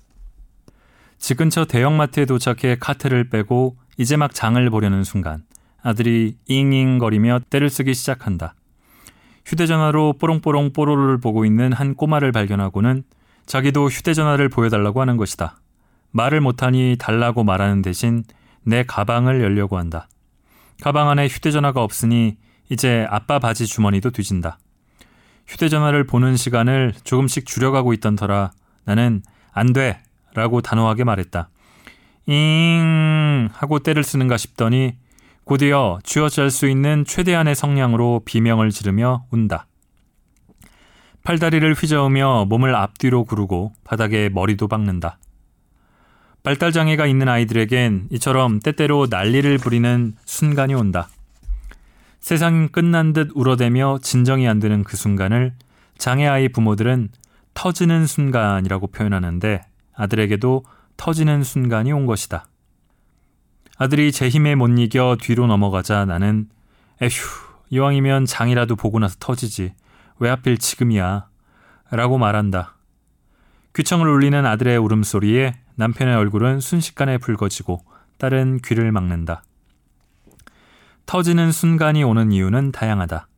집 1.18 1.38
근처 1.38 1.64
대형마트에 1.64 2.24
도착해 2.24 2.76
카트를 2.78 3.28
빼고 3.28 3.76
이제 3.96 4.16
막 4.16 4.34
장을 4.34 4.70
보려는 4.70 5.04
순간 5.04 5.44
아들이 5.82 6.36
잉잉거리며 6.46 7.40
때를 7.50 7.70
쓰기 7.70 7.94
시작한다. 7.94 8.54
휴대전화로 9.44 10.14
뽀롱뽀롱 10.14 10.72
뽀로로를 10.72 11.18
보고 11.18 11.44
있는 11.44 11.72
한 11.72 11.94
꼬마를 11.94 12.32
발견하고는 12.32 13.04
자기도 13.46 13.88
휴대전화를 13.88 14.48
보여달라고 14.48 15.00
하는 15.00 15.16
것이다. 15.16 15.60
말을 16.10 16.40
못하니 16.40 16.96
달라고 16.98 17.44
말하는 17.44 17.82
대신 17.82 18.24
내 18.64 18.82
가방을 18.82 19.40
열려고 19.40 19.78
한다. 19.78 20.08
가방 20.82 21.08
안에 21.08 21.28
휴대전화가 21.28 21.82
없으니 21.82 22.36
이제 22.68 23.06
아빠 23.08 23.38
바지 23.38 23.66
주머니도 23.66 24.10
뒤진다. 24.10 24.58
휴대전화를 25.46 26.04
보는 26.04 26.36
시간을 26.36 26.94
조금씩 27.04 27.46
줄여가고 27.46 27.92
있던 27.94 28.16
터라 28.16 28.52
나는 28.84 29.22
안 29.52 29.72
돼! 29.72 30.00
라고 30.34 30.60
단호하게 30.60 31.04
말했다. 31.04 31.48
잉 32.26 33.48
하고 33.52 33.78
때를 33.78 34.02
쓰는가 34.04 34.36
싶더니 34.36 34.96
곧이어 35.44 36.00
쥐어짤 36.02 36.50
수 36.50 36.68
있는 36.68 37.04
최대한의 37.06 37.54
성량으로 37.54 38.22
비명을 38.24 38.70
지르며 38.70 39.24
운다. 39.30 39.66
팔다리를 41.22 41.72
휘저으며 41.72 42.46
몸을 42.48 42.74
앞뒤로 42.74 43.24
구르고 43.24 43.72
바닥에 43.84 44.28
머리도 44.28 44.68
박는다. 44.68 45.18
발달 46.42 46.70
장애가 46.70 47.06
있는 47.06 47.28
아이들에겐 47.28 48.08
이처럼 48.12 48.60
때때로 48.60 49.06
난리를 49.08 49.58
부리는 49.58 50.14
순간이 50.24 50.74
온다. 50.74 51.08
세상이 52.26 52.66
끝난 52.72 53.12
듯 53.12 53.30
울어대며 53.36 54.00
진정이 54.02 54.48
안 54.48 54.58
되는 54.58 54.82
그 54.82 54.96
순간을 54.96 55.54
장애 55.96 56.26
아이 56.26 56.48
부모들은 56.48 57.10
터지는 57.54 58.04
순간이라고 58.08 58.88
표현하는데 58.88 59.60
아들에게도 59.94 60.64
터지는 60.96 61.44
순간이 61.44 61.92
온 61.92 62.04
것이다. 62.04 62.48
아들이 63.78 64.10
제 64.10 64.28
힘에 64.28 64.56
못 64.56 64.76
이겨 64.76 65.16
뒤로 65.20 65.46
넘어가자 65.46 66.04
나는 66.04 66.48
에휴 67.00 67.12
이왕이면 67.70 68.26
장이라도 68.26 68.74
보고 68.74 68.98
나서 68.98 69.14
터지지 69.20 69.74
왜 70.18 70.28
하필 70.28 70.58
지금이야 70.58 71.28
라고 71.92 72.18
말한다. 72.18 72.74
귀청을 73.76 74.08
울리는 74.08 74.44
아들의 74.44 74.78
울음소리에 74.78 75.54
남편의 75.76 76.16
얼굴은 76.16 76.58
순식간에 76.58 77.18
붉어지고 77.18 77.84
딸은 78.18 78.62
귀를 78.64 78.90
막는다. 78.90 79.44
터지는 81.06 81.52
순간이 81.52 82.02
오는 82.02 82.32
이유는 82.32 82.72
다양하다. 82.72 83.28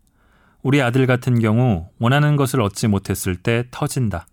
우리 0.63 0.81
아들 0.81 1.07
같은 1.07 1.39
경우 1.39 1.89
원하는 1.99 2.37
것을 2.37 2.63
얻지 2.63 2.89
못했을 2.89 3.37
때 3.37 3.65
터진다. 3.71 4.27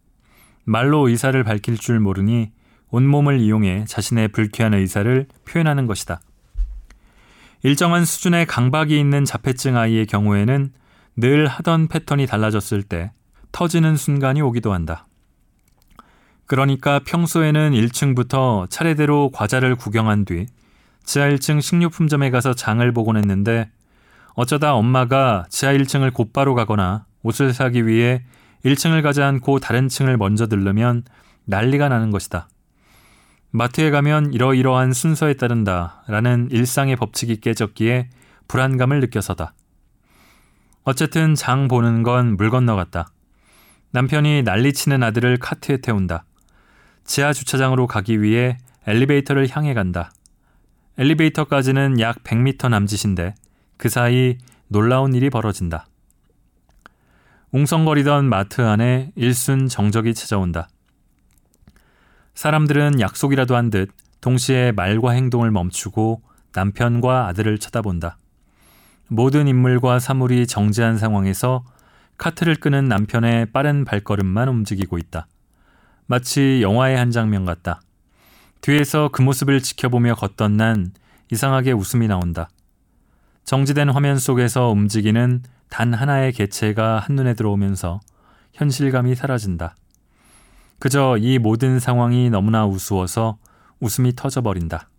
말로 0.63 1.09
의사를 1.09 1.41
밝힐 1.43 1.77
줄 1.77 1.99
모르니 1.99 2.51
온몸을 2.89 3.39
이용해 3.41 3.85
자신의 3.87 4.29
불쾌한 4.29 4.73
의사를 4.73 5.27
표현하는 5.47 5.85
것이다. 5.85 6.21
일정한 7.63 8.05
수준의 8.05 8.45
강박이 8.45 8.97
있는 8.97 9.25
자폐증 9.25 9.75
아이의 9.75 10.05
경우에는 10.05 10.71
늘 11.17 11.47
하던 11.47 11.89
패턴이 11.89 12.27
달라졌을 12.27 12.83
때 12.83 13.11
터지는 13.51 13.97
순간이 13.97 14.41
오기도 14.41 14.71
한다. 14.73 15.07
그러니까 16.45 16.99
평소에는 16.99 17.71
1층부터 17.71 18.69
차례대로 18.69 19.31
과자를 19.31 19.75
구경한 19.75 20.25
뒤 20.25 20.45
지하 21.05 21.29
1층 21.29 21.61
식료품점에 21.61 22.31
가서 22.31 22.53
장을 22.53 22.91
보곤 22.91 23.17
했는데 23.17 23.69
어쩌다 24.33 24.73
엄마가 24.73 25.45
지하 25.49 25.71
1층을 25.73 26.13
곧바로 26.13 26.55
가거나 26.55 27.05
옷을 27.23 27.53
사기 27.53 27.87
위해 27.87 28.23
1층을 28.65 29.01
가지 29.01 29.21
않고 29.21 29.59
다른 29.59 29.87
층을 29.87 30.17
먼저 30.17 30.47
들르면 30.47 31.03
난리가 31.45 31.89
나는 31.89 32.11
것이다. 32.11 32.49
마트에 33.51 33.89
가면 33.91 34.33
이러이러한 34.33 34.91
순서에 34.91 35.35
따른다 35.35 36.03
라는 36.07 36.49
일상의 36.51 36.95
법칙이 36.97 37.37
깨졌기에 37.39 38.09
불안감을 38.47 38.99
느껴서다. 38.99 39.53
어쨌든 40.83 41.35
장 41.35 41.67
보는 41.67 42.03
건 42.03 42.35
물 42.35 42.49
건너 42.49 42.75
갔다. 42.75 43.07
남편이 43.91 44.43
난리치는 44.43 45.01
아들을 45.03 45.37
카트에 45.37 45.77
태운다. 45.77 46.25
지하 47.05 47.31
주차장으로 47.31 47.87
가기 47.87 48.21
위해 48.21 48.57
엘리베이터를 48.85 49.47
향해 49.49 49.73
간다. 49.73 50.11
엘리베이터까지는 50.97 51.99
약 51.99 52.23
100m 52.23 52.69
남짓인데 52.69 53.35
그 53.77 53.89
사이 53.89 54.37
놀라운 54.67 55.13
일이 55.13 55.29
벌어진다. 55.29 55.87
웅성거리던 57.51 58.25
마트 58.25 58.61
안에 58.61 59.11
일순 59.15 59.67
정적이 59.67 60.13
찾아온다. 60.13 60.69
사람들은 62.33 62.99
약속이라도 62.99 63.55
한 63.55 63.69
듯 63.69 63.89
동시에 64.21 64.71
말과 64.71 65.11
행동을 65.11 65.51
멈추고 65.51 66.21
남편과 66.53 67.27
아들을 67.27 67.59
쳐다본다. 67.59 68.17
모든 69.07 69.47
인물과 69.47 69.99
사물이 69.99 70.47
정지한 70.47 70.97
상황에서 70.97 71.63
카트를 72.17 72.55
끄는 72.55 72.87
남편의 72.87 73.47
빠른 73.47 73.85
발걸음만 73.85 74.47
움직이고 74.47 74.97
있다. 74.97 75.27
마치 76.07 76.61
영화의 76.61 76.97
한 76.97 77.11
장면 77.11 77.45
같다. 77.45 77.81
뒤에서 78.65 79.09
그 79.11 79.21
모습을 79.21 79.61
지켜보며 79.61 80.15
걷던 80.15 80.57
난 80.57 80.91
이상하게 81.31 81.71
웃음이 81.73 82.07
나온다. 82.07 82.49
정지된 83.43 83.91
화면 83.91 84.17
속에서 84.17 84.69
움직이는 84.69 85.43
단 85.69 85.93
하나의 85.93 86.31
개체가 86.31 86.97
한눈에 86.97 87.35
들어오면서 87.35 87.99
현실감이 88.53 89.13
사라진다. 89.13 89.75
그저 90.79 91.15
이 91.19 91.37
모든 91.37 91.79
상황이 91.79 92.31
너무나 92.31 92.65
우스워서 92.65 93.37
웃음이 93.81 94.15
터져버린다. 94.15 94.89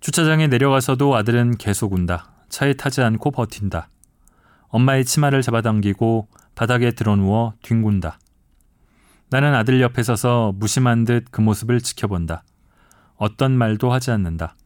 주차장에 0.00 0.46
내려가서도 0.48 1.16
아들은 1.16 1.56
계속 1.56 1.94
운다. 1.94 2.32
차에 2.50 2.74
타지 2.74 3.00
않고 3.00 3.30
버틴다. 3.30 3.88
엄마의 4.68 5.06
치마를 5.06 5.40
잡아당기고 5.40 6.28
바닥에 6.54 6.90
드러누워 6.90 7.54
뒹군다. 7.62 8.18
나는 9.30 9.54
아들 9.54 9.80
옆에 9.80 10.02
서서 10.02 10.52
무심한 10.56 11.04
듯 11.04 11.26
그 11.30 11.40
모습을 11.40 11.80
지켜본다. 11.80 12.42
어떤 13.16 13.56
말도 13.56 13.92
하지 13.92 14.10
않는다. 14.10 14.56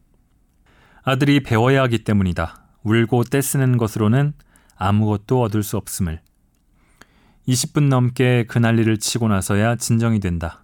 아들이 1.03 1.43
배워야 1.43 1.83
하기 1.83 2.03
때문이다. 2.03 2.65
울고 2.83 3.25
떼쓰는 3.25 3.77
것으로는 3.77 4.33
아무것도 4.75 5.41
얻을 5.41 5.61
수 5.61 5.77
없음을. 5.77 6.19
20분 7.47 7.89
넘게 7.89 8.45
그 8.47 8.57
난리를 8.57 8.97
치고 8.97 9.27
나서야 9.27 9.75
진정이 9.75 10.19
된다. 10.19 10.61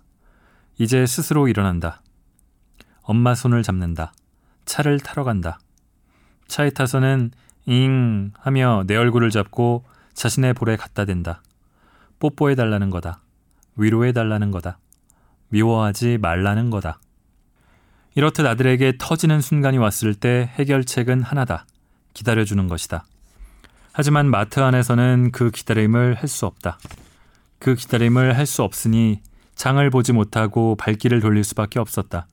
이제 0.80 1.06
스스로 1.06 1.48
일어난다. 1.48 2.02
엄마 3.04 3.36
손을 3.36 3.62
잡는다. 3.62 4.14
차를 4.66 5.00
타러 5.00 5.24
간다. 5.24 5.60
차에 6.48 6.72
타서는 6.72 7.32
잉 7.68 8.32
하며 8.40 8.84
내 8.88 8.96
얼굴을 8.96 9.30
잡고 9.30 9.86
자신의 10.14 10.56
볼에 10.56 10.76
갖다 10.76 11.06
댄다. 11.06 11.44
뽀뽀해 12.20 12.56
달라는 12.56 12.90
거다. 12.90 13.22
위로해 13.75 14.12
달라는 14.12 14.51
거다. 14.51 14.79
미워하지 15.49 16.17
말라는 16.21 16.69
거다. 16.69 16.99
이렇듯 18.15 18.45
아들에게 18.45 18.93
터지는 18.99 19.41
순간이 19.41 19.77
왔을 19.77 20.13
때 20.13 20.51
해결책은 20.55 21.23
하나다. 21.23 21.65
기다려주는 22.13 22.67
것이다. 22.67 23.05
하지만 23.93 24.29
마트 24.29 24.60
안에서는 24.60 25.31
그 25.31 25.51
기다림을 25.51 26.15
할 26.15 26.27
수 26.27 26.45
없다. 26.45 26.77
그 27.60 27.75
기다림을 27.75 28.38
할 28.38 28.45
수 28.45 28.63
없으니 28.63 29.21
장을 29.55 29.89
보지 29.89 30.13
못하고 30.13 30.75
발길을 30.75 31.19
돌릴 31.19 31.43
수밖에 31.43 31.79
없었다. 31.79 32.27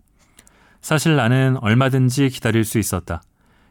사실 0.80 1.16
나는 1.16 1.56
얼마든지 1.60 2.28
기다릴 2.30 2.64
수 2.64 2.78
있었다. 2.78 3.22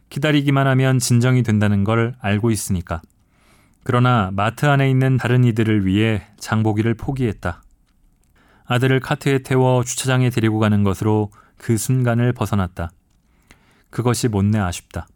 기다리기만 0.09 0.67
하면 0.67 0.99
진정이 0.99 1.43
된다는 1.43 1.83
걸 1.83 2.15
알고 2.19 2.51
있으니까. 2.51 3.01
그러나 3.87 4.31
마트 4.33 4.65
안에 4.65 4.89
있는 4.89 5.15
다른 5.15 5.45
이들을 5.45 5.85
위해 5.85 6.21
장보기를 6.39 6.95
포기했다. 6.95 7.63
아들을 8.65 8.99
카트에 8.99 9.43
태워 9.43 9.81
주차장에 9.81 10.29
데리고 10.29 10.59
가는 10.59 10.83
것으로 10.83 11.31
그 11.57 11.77
순간을 11.77 12.33
벗어났다. 12.33 12.91
그것이 13.89 14.27
못내 14.27 14.59
아쉽다. 14.59 15.07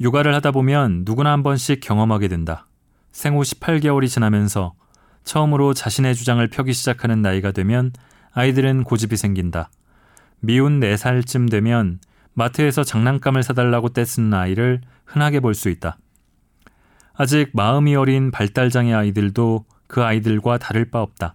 육아를 0.00 0.34
하다 0.36 0.52
보면 0.52 1.02
누구나 1.04 1.32
한 1.32 1.42
번씩 1.42 1.80
경험하게 1.82 2.28
된다. 2.28 2.66
생후 3.12 3.42
18개월이 3.42 4.08
지나면서 4.08 4.72
처음으로 5.24 5.74
자신의 5.74 6.14
주장을 6.14 6.48
펴기 6.48 6.72
시작하는 6.72 7.20
나이가 7.20 7.52
되면 7.52 7.92
아이들은 8.32 8.84
고집이 8.84 9.18
생긴다. 9.18 9.68
미운 10.40 10.80
4살쯤 10.80 11.50
되면 11.50 12.00
마트에서 12.32 12.84
장난감을 12.84 13.42
사달라고 13.42 13.90
떼쓰는 13.90 14.32
아이를 14.32 14.80
흔하게 15.04 15.40
볼 15.40 15.52
수 15.52 15.68
있다. 15.68 15.98
아직 17.20 17.50
마음이 17.52 17.96
어린 17.96 18.30
발달장애 18.30 18.94
아이들도 18.94 19.64
그 19.88 20.04
아이들과 20.04 20.58
다를 20.58 20.88
바 20.88 21.02
없다. 21.02 21.34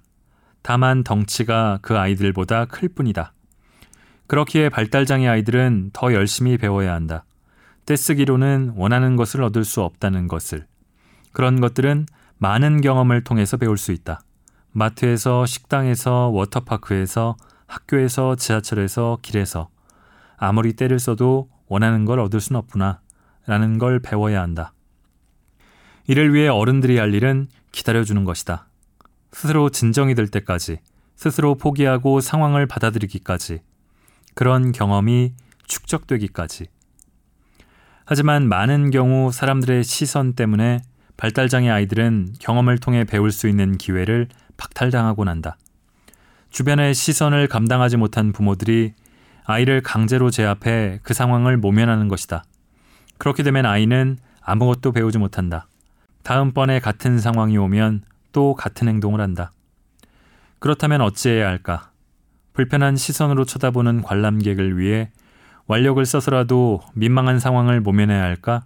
다만 0.61 1.03
덩치가 1.03 1.79
그 1.81 1.97
아이들보다 1.97 2.65
클 2.65 2.87
뿐이다. 2.87 3.33
그렇기에 4.27 4.69
발달장애 4.69 5.27
아이들은 5.27 5.89
더 5.91 6.13
열심히 6.13 6.57
배워야 6.57 6.93
한다. 6.93 7.25
떼쓰기로는 7.85 8.75
원하는 8.77 9.17
것을 9.17 9.43
얻을 9.43 9.65
수 9.65 9.81
없다는 9.81 10.29
것을. 10.29 10.65
그런 11.33 11.59
것들은 11.59 12.05
많은 12.37 12.79
경험을 12.79 13.25
통해서 13.25 13.57
배울 13.57 13.77
수 13.77 13.91
있다. 13.91 14.21
마트에서, 14.71 15.45
식당에서, 15.45 16.29
워터파크에서, 16.29 17.35
학교에서, 17.67 18.37
지하철에서, 18.37 19.17
길에서. 19.21 19.67
아무리 20.37 20.71
때를 20.71 20.99
써도 20.99 21.49
원하는 21.67 22.05
걸 22.05 22.21
얻을 22.21 22.39
순 22.39 22.55
없구나. 22.55 23.01
라는 23.45 23.77
걸 23.77 23.99
배워야 23.99 24.41
한다. 24.41 24.71
이를 26.07 26.33
위해 26.33 26.47
어른들이 26.47 26.97
할 26.97 27.13
일은 27.13 27.47
기다려주는 27.71 28.23
것이다. 28.23 28.67
스스로 29.31 29.69
진정이 29.69 30.15
될 30.15 30.27
때까지, 30.27 30.79
스스로 31.15 31.55
포기하고 31.55 32.21
상황을 32.21 32.65
받아들이기까지, 32.67 33.61
그런 34.35 34.71
경험이 34.71 35.33
축적되기까지. 35.67 36.67
하지만 38.05 38.47
많은 38.49 38.91
경우 38.91 39.31
사람들의 39.31 39.83
시선 39.83 40.33
때문에 40.33 40.81
발달장애 41.15 41.69
아이들은 41.69 42.33
경험을 42.39 42.77
통해 42.77 43.05
배울 43.05 43.31
수 43.31 43.47
있는 43.47 43.77
기회를 43.77 44.27
박탈당하고 44.57 45.23
난다. 45.23 45.57
주변의 46.49 46.93
시선을 46.93 47.47
감당하지 47.47 47.97
못한 47.97 48.31
부모들이 48.31 48.93
아이를 49.45 49.81
강제로 49.81 50.29
제압해 50.29 50.99
그 51.01 51.13
상황을 51.13 51.57
모면하는 51.57 52.07
것이다. 52.07 52.43
그렇게 53.17 53.43
되면 53.43 53.65
아이는 53.65 54.17
아무것도 54.41 54.91
배우지 54.91 55.17
못한다. 55.17 55.67
다음번에 56.23 56.79
같은 56.79 57.19
상황이 57.19 57.57
오면 57.57 58.03
또 58.31 58.55
같은 58.55 58.87
행동을 58.87 59.21
한다. 59.21 59.51
그렇다면 60.59 61.01
어찌해야 61.01 61.47
할까? 61.47 61.91
불편한 62.53 62.95
시선으로 62.95 63.45
쳐다보는 63.45 64.01
관람객을 64.01 64.77
위해 64.77 65.11
완력을 65.67 66.03
써서라도 66.05 66.81
민망한 66.93 67.39
상황을 67.39 67.81
모면해야 67.81 68.21
할까? 68.21 68.65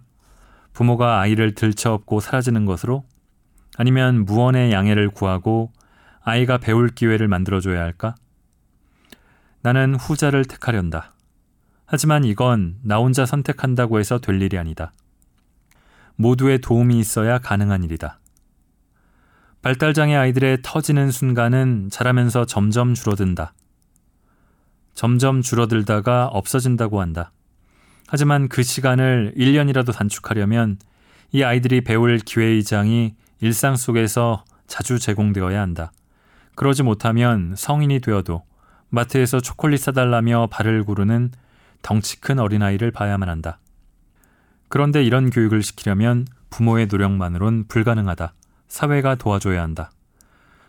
부모가 0.72 1.20
아이를 1.20 1.54
들쳐업고 1.54 2.20
사라지는 2.20 2.64
것으로? 2.64 3.04
아니면 3.76 4.24
무언의 4.24 4.72
양해를 4.72 5.10
구하고 5.10 5.72
아이가 6.22 6.58
배울 6.58 6.88
기회를 6.88 7.26
만들어줘야 7.28 7.80
할까? 7.80 8.14
나는 9.62 9.94
후자를 9.94 10.44
택하련다. 10.44 11.14
하지만 11.86 12.24
이건 12.24 12.76
나 12.82 12.98
혼자 12.98 13.26
선택한다고 13.26 13.98
해서 13.98 14.18
될 14.18 14.40
일이 14.42 14.58
아니다. 14.58 14.92
모두의 16.18 16.58
도움이 16.58 16.98
있어야 16.98 17.38
가능한 17.38 17.84
일이다. 17.84 18.18
발달장애 19.62 20.16
아이들의 20.16 20.58
터지는 20.62 21.10
순간은 21.10 21.88
자라면서 21.90 22.44
점점 22.44 22.94
줄어든다. 22.94 23.54
점점 24.94 25.42
줄어들다가 25.42 26.26
없어진다고 26.26 27.00
한다. 27.00 27.30
하지만 28.08 28.48
그 28.48 28.62
시간을 28.62 29.34
1년이라도 29.36 29.94
단축하려면 29.94 30.78
이 31.30 31.44
아이들이 31.44 31.82
배울 31.82 32.18
기회의 32.18 32.64
장이 32.64 33.14
일상 33.40 33.76
속에서 33.76 34.44
자주 34.66 34.98
제공되어야 34.98 35.60
한다. 35.60 35.92
그러지 36.56 36.82
못하면 36.82 37.54
성인이 37.56 38.00
되어도 38.00 38.42
마트에서 38.88 39.40
초콜릿 39.40 39.78
사달라며 39.80 40.48
발을 40.50 40.82
구르는 40.84 41.30
덩치 41.82 42.20
큰 42.20 42.40
어린아이를 42.40 42.90
봐야만 42.90 43.28
한다. 43.28 43.60
그런데 44.68 45.02
이런 45.02 45.30
교육을 45.30 45.62
시키려면 45.62 46.26
부모의 46.50 46.86
노력만으론 46.86 47.66
불가능하다. 47.68 48.34
사회가 48.68 49.14
도와줘야 49.14 49.62
한다. 49.62 49.90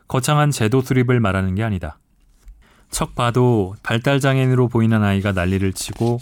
거창한 0.07 0.51
제도 0.51 0.81
수립을 0.81 1.19
말하는 1.19 1.55
게 1.55 1.63
아니다. 1.63 1.99
척 2.89 3.13
봐도 3.13 3.75
발달장애인으로 3.83 4.67
보이는 4.67 5.03
아이가 5.03 5.31
난리를 5.31 5.73
치고 5.73 6.19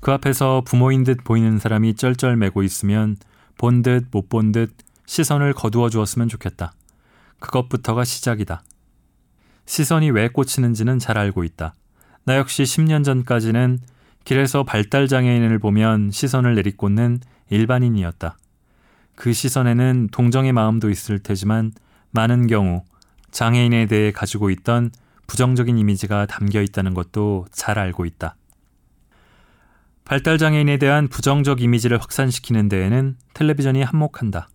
그 0.00 0.10
앞에서 0.10 0.62
부모인 0.64 1.04
듯 1.04 1.22
보이는 1.22 1.58
사람이 1.58 1.94
쩔쩔매고 1.94 2.62
있으면 2.64 3.16
본 3.56 3.82
듯 3.82 4.10
못 4.10 4.28
본 4.28 4.50
듯 4.50 4.74
시선을 5.06 5.52
거두어 5.52 5.90
주었으면 5.90 6.28
좋겠다. 6.28 6.72
그것부터가 7.38 8.04
시작이다. 8.04 8.62
시선이 9.66 10.10
왜 10.10 10.28
꽂히는지는 10.28 10.98
잘 10.98 11.18
알고 11.18 11.44
있다. 11.44 11.74
나 12.24 12.36
역시 12.36 12.62
10년 12.62 13.04
전까지는 13.04 13.78
길에서 14.24 14.62
발달 14.62 15.08
장애인을 15.08 15.58
보면 15.58 16.10
시선을 16.10 16.54
내리꽂는 16.54 17.20
일반인이었다. 17.50 18.36
그 19.14 19.32
시선에는 19.32 20.08
동정의 20.10 20.52
마음도 20.52 20.90
있을 20.90 21.18
테지만 21.18 21.72
많은 22.10 22.46
경우 22.46 22.82
장애인에 23.30 23.86
대해 23.86 24.12
가지고 24.12 24.50
있던 24.50 24.90
부정적인 25.26 25.78
이미지가 25.78 26.26
담겨 26.26 26.60
있다는 26.60 26.94
것도 26.94 27.46
잘 27.50 27.78
알고 27.78 28.04
있다. 28.04 28.36
발달 30.04 30.36
장애인에 30.36 30.78
대한 30.78 31.08
부정적 31.08 31.62
이미지를 31.62 31.98
확산시키는 31.98 32.68
데에는 32.68 33.16
텔레비전이 33.34 33.82
한몫한다. 33.82 34.48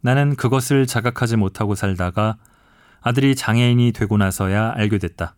나는 0.00 0.34
그것을 0.34 0.86
자각하지 0.86 1.36
못하고 1.36 1.74
살다가 1.74 2.36
아들이 3.00 3.34
장애인이 3.34 3.92
되고 3.92 4.16
나서야 4.16 4.72
알게 4.76 4.98
됐다. 4.98 5.34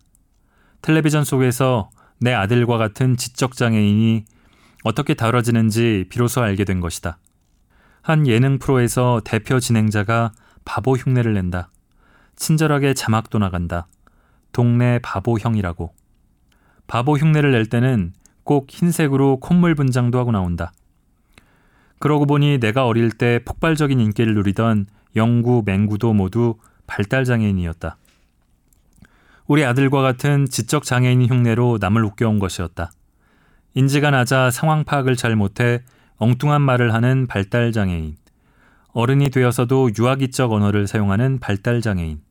텔레비전 0.81 1.23
속에서 1.23 1.89
내 2.19 2.33
아들과 2.33 2.77
같은 2.77 3.17
지적장애인이 3.17 4.25
어떻게 4.83 5.13
다뤄지는지 5.13 6.05
비로소 6.09 6.41
알게 6.41 6.63
된 6.63 6.79
것이다. 6.79 7.17
한 8.01 8.27
예능 8.27 8.59
프로에서 8.59 9.21
대표 9.25 9.59
진행자가 9.59 10.31
바보 10.63 10.95
흉내를 10.95 11.33
낸다. 11.33 11.69
친절하게 12.35 12.93
자막도 12.93 13.39
나간다. 13.39 13.87
동네 14.51 14.99
바보형이라고. 14.99 15.93
바보 16.87 17.17
흉내를 17.17 17.51
낼 17.51 17.65
때는 17.65 18.13
꼭 18.43 18.67
흰색으로 18.69 19.39
콧물 19.39 19.73
분장도 19.75 20.19
하고 20.19 20.31
나온다. 20.31 20.71
그러고 21.99 22.25
보니 22.25 22.59
내가 22.59 22.85
어릴 22.85 23.11
때 23.11 23.39
폭발적인 23.43 23.99
인기를 23.99 24.35
누리던 24.35 24.87
영구, 25.15 25.63
맹구도 25.65 26.13
모두 26.13 26.55
발달장애인이었다. 26.87 27.97
우리 29.47 29.63
아들과 29.63 30.01
같은 30.01 30.47
지적 30.47 30.83
장애인 30.83 31.27
흉내로 31.27 31.77
남을 31.79 32.03
웃겨온 32.03 32.39
것이었다. 32.39 32.91
인지가 33.75 34.09
낮아 34.09 34.49
상황 34.49 34.83
파악을 34.83 35.15
잘 35.15 35.35
못해 35.35 35.83
엉뚱한 36.17 36.61
말을 36.63 36.93
하는 36.93 37.27
발달 37.27 37.71
장애인, 37.71 38.15
어른이 38.93 39.29
되어서도 39.29 39.91
유아기적 39.99 40.51
언어를 40.51 40.87
사용하는 40.87 41.39
발달 41.39 41.81
장애인, 41.81 42.21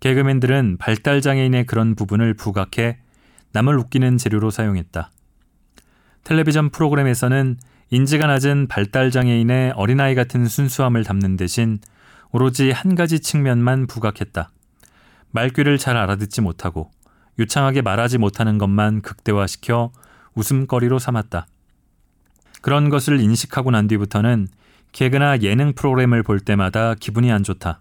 개그맨들은 0.00 0.78
발달 0.78 1.20
장애인의 1.20 1.66
그런 1.66 1.94
부분을 1.94 2.34
부각해 2.34 2.98
남을 3.52 3.76
웃기는 3.76 4.16
재료로 4.16 4.50
사용했다. 4.50 5.10
텔레비전 6.24 6.70
프로그램에서는 6.70 7.58
인지가 7.90 8.26
낮은 8.26 8.68
발달 8.68 9.10
장애인의 9.10 9.72
어린아이 9.72 10.14
같은 10.14 10.46
순수함을 10.46 11.04
담는 11.04 11.36
대신 11.36 11.78
오로지 12.30 12.70
한 12.70 12.94
가지 12.94 13.20
측면만 13.20 13.86
부각했다. 13.86 14.50
말귀를 15.32 15.78
잘 15.78 15.96
알아듣지 15.96 16.40
못하고 16.40 16.90
유창하게 17.38 17.82
말하지 17.82 18.18
못하는 18.18 18.58
것만 18.58 19.02
극대화시켜 19.02 19.90
웃음거리로 20.34 20.98
삼았다. 20.98 21.46
그런 22.60 22.90
것을 22.90 23.20
인식하고 23.20 23.70
난 23.70 23.88
뒤부터는 23.88 24.48
개그나 24.92 25.40
예능 25.40 25.72
프로그램을 25.72 26.22
볼 26.22 26.38
때마다 26.38 26.94
기분이 26.94 27.32
안 27.32 27.42
좋다. 27.42 27.80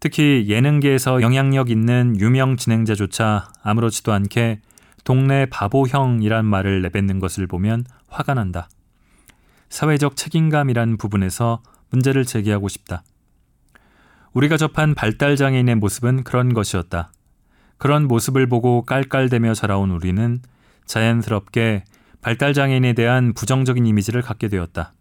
특히 0.00 0.46
예능계에서 0.48 1.22
영향력 1.22 1.70
있는 1.70 2.18
유명 2.18 2.56
진행자조차 2.56 3.52
아무렇지도 3.62 4.12
않게 4.12 4.60
동네 5.04 5.46
바보형이란 5.46 6.44
말을 6.44 6.82
내뱉는 6.82 7.20
것을 7.20 7.46
보면 7.46 7.84
화가 8.08 8.34
난다. 8.34 8.68
사회적 9.68 10.16
책임감이란 10.16 10.96
부분에서 10.96 11.62
문제를 11.90 12.24
제기하고 12.24 12.68
싶다. 12.68 13.04
우리가 14.32 14.56
접한 14.56 14.94
발달 14.94 15.36
장애인의 15.36 15.74
모습은 15.76 16.24
그런 16.24 16.54
것이었다. 16.54 17.12
그런 17.76 18.08
모습을 18.08 18.46
보고 18.46 18.82
깔깔대며 18.82 19.54
자라온 19.54 19.90
우리는 19.90 20.40
자연스럽게 20.86 21.84
발달 22.20 22.54
장애인에 22.54 22.92
대한 22.94 23.32
부정적인 23.34 23.86
이미지를 23.86 24.22
갖게 24.22 24.48
되었다. 24.48 24.92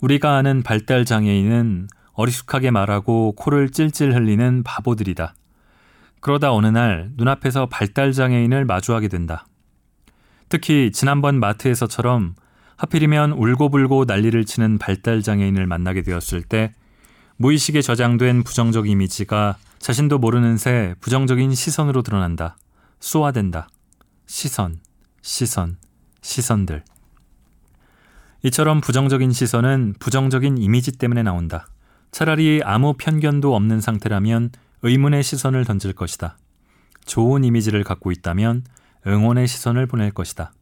우리가 0.00 0.36
아는 0.36 0.62
발달 0.62 1.04
장애인은 1.04 1.88
어리숙하게 2.12 2.70
말하고 2.70 3.32
코를 3.32 3.70
찔찔 3.70 4.14
흘리는 4.14 4.62
바보들이다. 4.62 5.34
그러다 6.20 6.52
어느 6.52 6.66
날 6.66 7.10
눈앞에서 7.16 7.66
발달 7.66 8.12
장애인을 8.12 8.66
마주하게 8.66 9.08
된다. 9.08 9.46
특히 10.48 10.92
지난번 10.92 11.40
마트에서처럼 11.40 12.34
하필이면 12.76 13.32
울고불고 13.32 14.04
난리를 14.06 14.44
치는 14.44 14.78
발달 14.78 15.22
장애인을 15.22 15.66
만나게 15.66 16.02
되었을 16.02 16.42
때 16.42 16.72
무의식에 17.40 17.80
저장된 17.80 18.42
부정적 18.42 18.86
이미지가 18.86 19.56
자신도 19.78 20.18
모르는 20.18 20.58
새 20.58 20.94
부정적인 21.00 21.54
시선으로 21.54 22.02
드러난다. 22.02 22.58
쏘아댄다. 22.98 23.70
시선, 24.26 24.78
시선, 25.22 25.78
시선들. 26.20 26.84
이처럼 28.42 28.82
부정적인 28.82 29.32
시선은 29.32 29.94
부정적인 29.98 30.58
이미지 30.58 30.92
때문에 30.92 31.22
나온다. 31.22 31.66
차라리 32.10 32.60
아무 32.62 32.92
편견도 32.92 33.56
없는 33.56 33.80
상태라면 33.80 34.50
의문의 34.82 35.22
시선을 35.22 35.64
던질 35.64 35.94
것이다. 35.94 36.36
좋은 37.06 37.42
이미지를 37.42 37.84
갖고 37.84 38.12
있다면 38.12 38.64
응원의 39.06 39.48
시선을 39.48 39.86
보낼 39.86 40.10
것이다. 40.10 40.52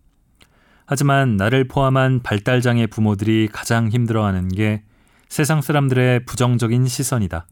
하지만 0.86 1.36
나를 1.36 1.66
포함한 1.66 2.22
발달장애 2.22 2.86
부모들이 2.86 3.48
가장 3.52 3.88
힘들어하는 3.88 4.46
게 4.46 4.84
세상 5.28 5.60
사람들의 5.60 6.24
부정적인 6.24 6.86
시선이다. 6.86 7.46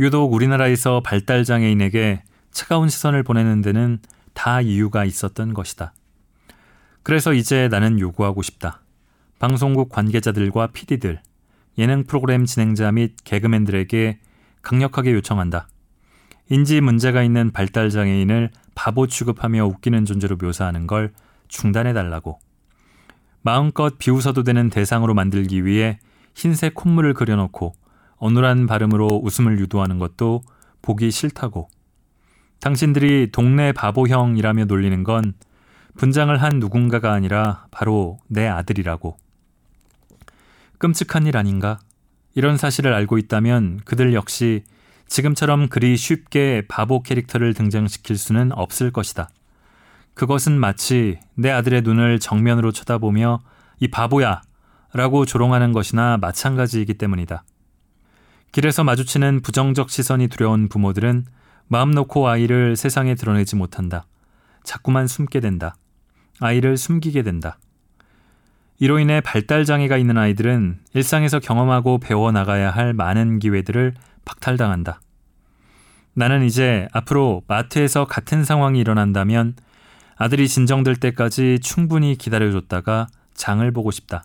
유독 0.00 0.32
우리나라에서 0.32 1.00
발달 1.00 1.44
장애인에게 1.44 2.22
차가운 2.50 2.88
시선을 2.88 3.22
보내는 3.22 3.60
데는 3.60 3.98
다 4.32 4.60
이유가 4.60 5.04
있었던 5.04 5.54
것이다. 5.54 5.92
그래서 7.02 7.34
이제 7.34 7.68
나는 7.68 8.00
요구하고 8.00 8.42
싶다. 8.42 8.80
방송국 9.38 9.90
관계자들과 9.90 10.68
PD들, 10.68 11.20
예능 11.78 12.04
프로그램 12.04 12.46
진행자 12.46 12.92
및 12.92 13.16
개그맨들에게 13.24 14.18
강력하게 14.62 15.12
요청한다. 15.12 15.68
인지 16.48 16.80
문제가 16.80 17.22
있는 17.22 17.50
발달 17.50 17.90
장애인을 17.90 18.50
바보 18.74 19.06
취급하며 19.06 19.66
웃기는 19.66 20.04
존재로 20.04 20.36
묘사하는 20.36 20.86
걸 20.86 21.12
중단해 21.48 21.92
달라고. 21.92 22.38
마음껏 23.42 23.98
비웃어도 23.98 24.42
되는 24.42 24.70
대상으로 24.70 25.14
만들기 25.14 25.64
위해 25.64 25.98
흰색 26.34 26.74
콧물을 26.74 27.14
그려놓고 27.14 27.74
어눌한 28.16 28.66
발음으로 28.66 29.20
웃음을 29.22 29.58
유도하는 29.58 29.98
것도 29.98 30.42
보기 30.80 31.10
싫다고. 31.10 31.68
당신들이 32.60 33.30
동네 33.32 33.72
바보형이라며 33.72 34.66
놀리는 34.66 35.02
건 35.02 35.34
분장을 35.96 36.34
한 36.40 36.58
누군가가 36.58 37.12
아니라 37.12 37.66
바로 37.70 38.18
내 38.28 38.46
아들이라고. 38.46 39.16
끔찍한 40.78 41.26
일 41.26 41.36
아닌가? 41.36 41.78
이런 42.34 42.56
사실을 42.56 42.94
알고 42.94 43.18
있다면 43.18 43.80
그들 43.84 44.14
역시 44.14 44.64
지금처럼 45.06 45.68
그리 45.68 45.96
쉽게 45.96 46.62
바보 46.68 47.02
캐릭터를 47.02 47.52
등장시킬 47.52 48.16
수는 48.16 48.52
없을 48.52 48.90
것이다. 48.90 49.28
그것은 50.14 50.58
마치 50.58 51.18
내 51.34 51.50
아들의 51.50 51.82
눈을 51.82 52.18
정면으로 52.18 52.72
쳐다보며 52.72 53.40
이 53.80 53.88
바보야! 53.88 54.42
라고 54.92 55.24
조롱하는 55.24 55.72
것이나 55.72 56.18
마찬가지이기 56.18 56.94
때문이다. 56.94 57.44
길에서 58.52 58.84
마주치는 58.84 59.40
부정적 59.40 59.90
시선이 59.90 60.28
두려운 60.28 60.68
부모들은 60.68 61.24
마음 61.68 61.90
놓고 61.90 62.28
아이를 62.28 62.76
세상에 62.76 63.14
드러내지 63.14 63.56
못한다. 63.56 64.06
자꾸만 64.62 65.06
숨게 65.06 65.40
된다. 65.40 65.74
아이를 66.38 66.76
숨기게 66.76 67.22
된다. 67.22 67.58
이로 68.78 68.98
인해 68.98 69.20
발달장애가 69.20 69.96
있는 69.96 70.18
아이들은 70.18 70.80
일상에서 70.92 71.38
경험하고 71.38 71.98
배워나가야 71.98 72.70
할 72.70 72.92
많은 72.92 73.38
기회들을 73.38 73.94
박탈당한다. 74.24 75.00
나는 76.14 76.44
이제 76.44 76.88
앞으로 76.92 77.42
마트에서 77.46 78.04
같은 78.04 78.44
상황이 78.44 78.80
일어난다면 78.80 79.54
아들이 80.16 80.46
진정될 80.46 80.96
때까지 80.96 81.60
충분히 81.62 82.16
기다려줬다가 82.16 83.06
장을 83.34 83.70
보고 83.72 83.90
싶다. 83.90 84.24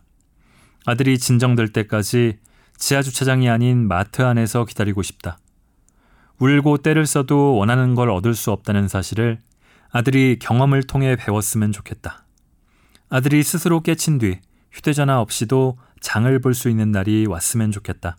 아들이 0.88 1.20
진정될 1.20 1.74
때까지 1.74 2.40
지하 2.78 3.02
주차장이 3.02 3.50
아닌 3.50 3.90
마트 3.90 4.22
안에서 4.22 4.64
기다리고 4.64 5.04
싶다. 5.04 5.38
울고 6.40 6.78
때를 6.78 7.06
써도 7.06 7.58
원하는 7.58 7.94
걸 7.94 8.10
얻을 8.10 8.34
수 8.34 8.52
없다는 8.54 8.88
사실을 8.88 9.40
아들이 9.92 10.40
경험을 10.40 10.84
통해 10.84 11.18
배웠으면 11.18 11.74
좋겠다. 11.74 12.24
아들이 13.10 13.44
스스로 13.44 13.82
깨친 13.82 14.18
뒤 14.18 14.40
휴대전화 14.72 15.20
없이도 15.20 15.78
장을 16.00 16.40
볼 16.40 16.54
수 16.54 16.70
있는 16.70 16.94
날이 16.94 17.26
왔으면 17.28 17.74
좋겠다. 17.74 18.16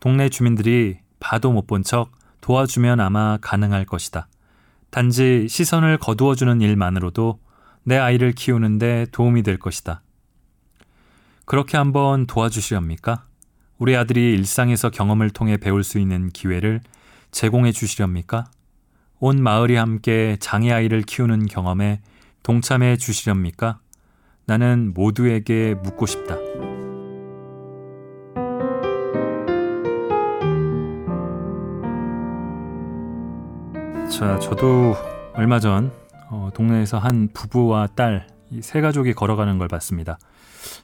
동네 0.00 0.30
주민들이 0.30 0.96
봐도 1.20 1.52
못 1.52 1.66
본 1.66 1.82
척 1.82 2.10
도와주면 2.40 3.00
아마 3.00 3.36
가능할 3.42 3.84
것이다. 3.84 4.28
단지 4.88 5.46
시선을 5.50 5.98
거두어주는 5.98 6.62
일만으로도 6.62 7.38
내 7.84 7.98
아이를 7.98 8.32
키우는데 8.32 9.08
도움이 9.12 9.42
될 9.42 9.58
것이다. 9.58 10.00
그렇게 11.46 11.76
한번 11.76 12.26
도와주시렵니까? 12.26 13.22
우리 13.78 13.96
아들이 13.96 14.32
일상에서 14.32 14.90
경험을 14.90 15.30
통해 15.30 15.56
배울 15.56 15.84
수 15.84 16.00
있는 16.00 16.28
기회를 16.28 16.80
제공해 17.30 17.70
주시렵니까? 17.70 18.46
온 19.20 19.40
마을이 19.40 19.76
함께 19.76 20.36
장애 20.40 20.72
아이를 20.72 21.02
키우는 21.02 21.46
경험에 21.46 22.00
동참해 22.42 22.96
주시렵니까? 22.96 23.78
나는 24.46 24.92
모두에게 24.92 25.74
묻고 25.84 26.06
싶다. 26.06 26.34
자, 34.10 34.36
저도 34.40 34.96
얼마 35.34 35.60
전 35.60 35.92
어, 36.28 36.50
동네에서 36.54 36.98
한 36.98 37.28
부부와 37.32 37.86
딸, 37.94 38.26
이세 38.50 38.80
가족이 38.80 39.14
걸어가는 39.14 39.58
걸 39.58 39.68
봤습니다. 39.68 40.18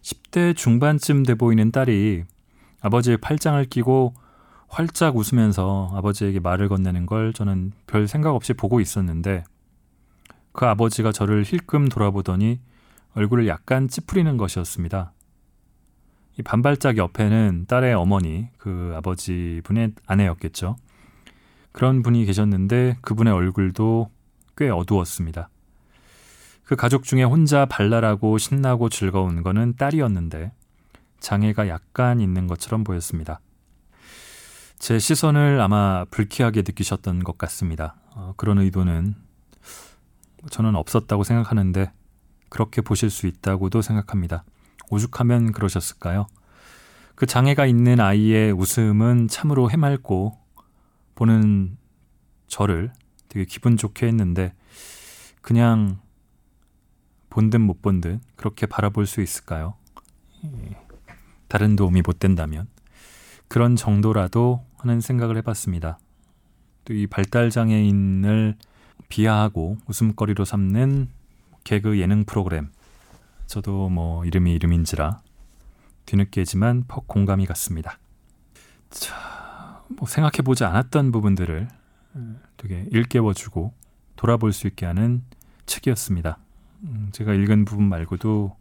10대 0.02 0.56
중반쯤 0.56 1.24
돼 1.24 1.34
보이는 1.34 1.70
딸이 1.70 2.24
아버지의 2.80 3.18
팔짱을 3.18 3.66
끼고 3.66 4.14
활짝 4.68 5.16
웃으면서 5.16 5.90
아버지에게 5.94 6.40
말을 6.40 6.68
건네는 6.68 7.06
걸 7.06 7.32
저는 7.32 7.72
별 7.86 8.08
생각 8.08 8.34
없이 8.34 8.54
보고 8.54 8.80
있었는데 8.80 9.44
그 10.52 10.66
아버지가 10.66 11.12
저를 11.12 11.44
힐끔 11.44 11.88
돌아보더니 11.88 12.60
얼굴을 13.14 13.46
약간 13.48 13.88
찌푸리는 13.88 14.36
것이었습니다. 14.36 15.12
이 16.38 16.42
반발짝 16.42 16.96
옆에는 16.96 17.66
딸의 17.68 17.94
어머니, 17.94 18.48
그 18.56 18.94
아버지 18.96 19.60
분의 19.64 19.92
아내였겠죠. 20.06 20.76
그런 21.72 22.02
분이 22.02 22.24
계셨는데 22.24 22.96
그분의 23.02 23.32
얼굴도 23.32 24.10
꽤 24.56 24.70
어두웠습니다. 24.70 25.50
그 26.64 26.76
가족 26.76 27.04
중에 27.04 27.22
혼자 27.22 27.66
발랄하고 27.66 28.38
신나고 28.38 28.88
즐거운 28.88 29.42
거는 29.42 29.76
딸이었는데 29.76 30.52
장애가 31.20 31.68
약간 31.68 32.20
있는 32.20 32.46
것처럼 32.46 32.84
보였습니다. 32.84 33.40
제 34.78 34.98
시선을 34.98 35.60
아마 35.60 36.04
불쾌하게 36.10 36.62
느끼셨던 36.62 37.22
것 37.22 37.38
같습니다. 37.38 37.94
어, 38.14 38.34
그런 38.36 38.58
의도는 38.58 39.14
저는 40.50 40.74
없었다고 40.74 41.22
생각하는데 41.22 41.92
그렇게 42.48 42.82
보실 42.82 43.08
수 43.08 43.26
있다고도 43.26 43.80
생각합니다. 43.80 44.44
오죽하면 44.90 45.52
그러셨을까요? 45.52 46.26
그 47.14 47.26
장애가 47.26 47.66
있는 47.66 48.00
아이의 48.00 48.52
웃음은 48.52 49.28
참으로 49.28 49.70
해맑고 49.70 50.36
보는 51.14 51.78
저를 52.48 52.92
되게 53.28 53.44
기분 53.44 53.76
좋게 53.76 54.06
했는데 54.08 54.52
그냥 55.40 56.01
본 57.32 57.48
듯 57.50 57.56
못 57.56 57.80
본 57.80 58.00
듯 58.02 58.20
그렇게 58.36 58.66
바라볼 58.66 59.06
수 59.06 59.22
있을까요? 59.22 59.74
예. 60.44 60.76
다른 61.48 61.76
도움이 61.76 62.02
못 62.04 62.18
된다면 62.18 62.68
그런 63.48 63.74
정도라도 63.76 64.64
하는 64.78 65.00
생각을 65.00 65.36
해봤습니다. 65.38 65.98
또 66.84 66.94
이 66.94 67.06
발달 67.06 67.50
장애인을 67.50 68.56
비하하고 69.08 69.78
웃음거리로 69.86 70.44
삼는 70.44 71.08
개그 71.64 72.00
예능 72.00 72.24
프로그램 72.24 72.70
저도 73.46 73.88
뭐 73.88 74.24
이름이 74.24 74.52
이름인지라 74.54 75.20
뒤늦게지만 76.06 76.84
퍽 76.88 77.06
공감이 77.06 77.46
갔습니다. 77.46 77.98
자, 78.90 79.84
뭐 79.88 80.08
생각해보지 80.08 80.64
않았던 80.64 81.12
부분들을 81.12 81.68
되게 82.56 82.86
일깨워주고 82.90 83.72
돌아볼 84.16 84.52
수 84.52 84.66
있게 84.66 84.86
하는 84.86 85.22
책이었습니다. 85.66 86.38
음, 86.84 87.08
제가 87.12 87.34
읽은 87.34 87.64
부분 87.64 87.88
말고도 87.88 88.56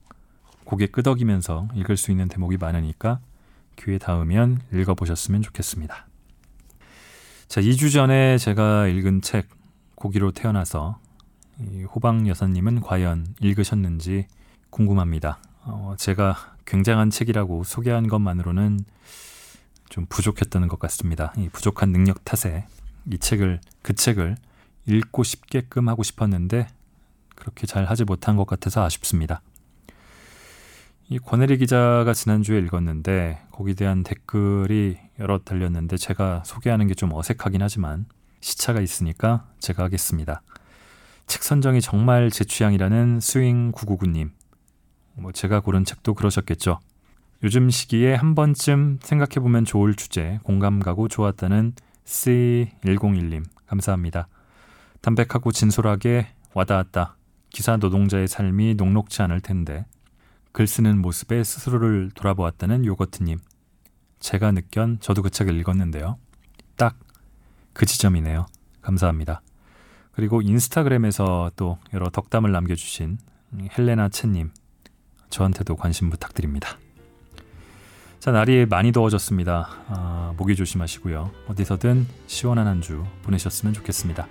고개 0.64 0.88
끄덕이면서 0.88 1.70
읽을 1.76 1.98
수 1.98 2.12
있는 2.12 2.28
대목이 2.28 2.58
많으니까 2.58 3.20
기회 3.76 3.98
닿으면 3.98 4.62
읽어보셨으면 4.72 5.42
좋겠습니다. 5.42 6.08
자, 7.48 7.62
2주 7.62 7.92
전에 7.92 8.38
제가 8.38 8.88
읽은 8.88 9.22
책 9.22 9.50
고기로 9.96 10.32
태어나서 10.32 11.00
호방 11.94 12.28
여사님은 12.28 12.82
과연 12.82 13.36
읽으셨는지 13.40 14.28
궁금합니다. 14.70 15.40
어, 15.64 15.96
제가 15.98 16.56
굉장한 16.66 17.10
책이라고 17.10 17.64
소개한 17.64 18.08
것만으로는 18.08 18.80
좀 19.90 20.06
부족했던 20.08 20.68
것 20.68 20.80
같습니다. 20.80 21.34
이 21.38 21.50
부족한 21.50 21.92
능력 21.92 22.24
탓에 22.24 22.66
이 23.12 23.18
책을 23.18 23.60
그 23.82 23.94
책을 23.94 24.38
읽고 24.86 25.24
싶게끔 25.24 25.90
하고 25.90 26.04
싶었는데 26.04 26.68
그렇게 27.42 27.66
잘 27.66 27.86
하지 27.86 28.04
못한 28.06 28.36
것 28.38 28.46
같아서 28.46 28.86
아쉽습니다. 28.86 29.42
이 31.10 31.18
권혜리 31.18 31.58
기자가 31.58 32.14
지난주에 32.14 32.60
읽었는데 32.60 33.42
거기에 33.52 33.74
대한 33.74 34.04
댓글이 34.04 34.98
여러 35.20 35.40
달렸는데 35.40 35.98
제가 35.98 36.44
소개하는 36.46 36.88
게 36.88 36.94
좀 36.94 37.12
어색하긴 37.14 37.64
하지만 37.64 38.06
시차가 38.42 38.80
있으니까 38.80 39.48
제가 39.60 39.84
하겠습니다. 39.84 40.44
책 41.26 41.44
선정이 41.44 41.82
정말 41.82 42.30
제 42.30 42.44
취향이라는 42.44 43.20
스윙 43.20 43.72
999님. 43.72 44.30
뭐 45.16 45.32
제가 45.32 45.62
고른 45.62 45.84
책도 45.84 46.14
그러셨겠죠. 46.14 46.80
요즘 47.44 47.72
시기에 47.72 48.14
한 48.14 48.36
번쯤 48.36 49.00
생각해보면 49.02 49.66
좋을 49.66 49.96
주제, 49.96 50.40
공감 50.44 50.80
가고 50.80 51.08
좋았다는 51.08 51.74
C101님. 52.06 53.44
감사합니다. 53.66 54.28
담백하고 55.02 55.52
진솔하게 55.52 56.28
와닿았다. 56.54 57.16
기사 57.52 57.78
노동자의 57.78 58.28
삶이 58.28 58.76
녹록지 58.76 59.22
않을 59.22 59.42
텐데 59.42 59.86
글 60.52 60.68
쓰는 60.68 61.00
모습에 61.02 61.44
스스로를 61.44 62.12
돌아보았다는 62.16 62.86
요거트님. 62.86 63.38
제가 64.20 64.52
느꼈 64.52 64.98
저도 65.00 65.22
그 65.22 65.30
책을 65.30 65.56
읽었는데요. 65.60 66.18
딱 66.78 66.98
그 67.74 67.86
지점이네요. 67.86 68.46
감사합니다. 68.82 69.42
그리고 70.12 70.42
인스타그램에서 70.42 71.52
또 71.56 71.78
여러 71.94 72.10
덕담을 72.10 72.52
남겨주신 72.52 73.18
헬레나 73.78 74.10
채님. 74.10 74.52
저한테도 75.30 75.78
관심 75.78 76.10
부탁드립니다. 76.10 76.78
자, 78.20 78.32
날이 78.32 78.66
많이 78.66 78.92
더워졌습니다. 78.92 79.70
아, 79.88 80.34
모기 80.38 80.56
조심하시고요. 80.56 81.32
어디서든 81.48 82.06
시원한 82.28 82.68
한 82.68 82.82
주 82.82 83.06
보내셨으면 83.24 83.74
좋겠습니다. 83.74 84.28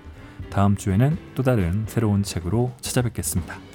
다음 0.50 0.76
주에는 0.76 1.16
또 1.34 1.42
다른 1.42 1.84
새로운 1.86 2.22
책으로 2.22 2.72
찾아뵙겠습니다. 2.80 3.69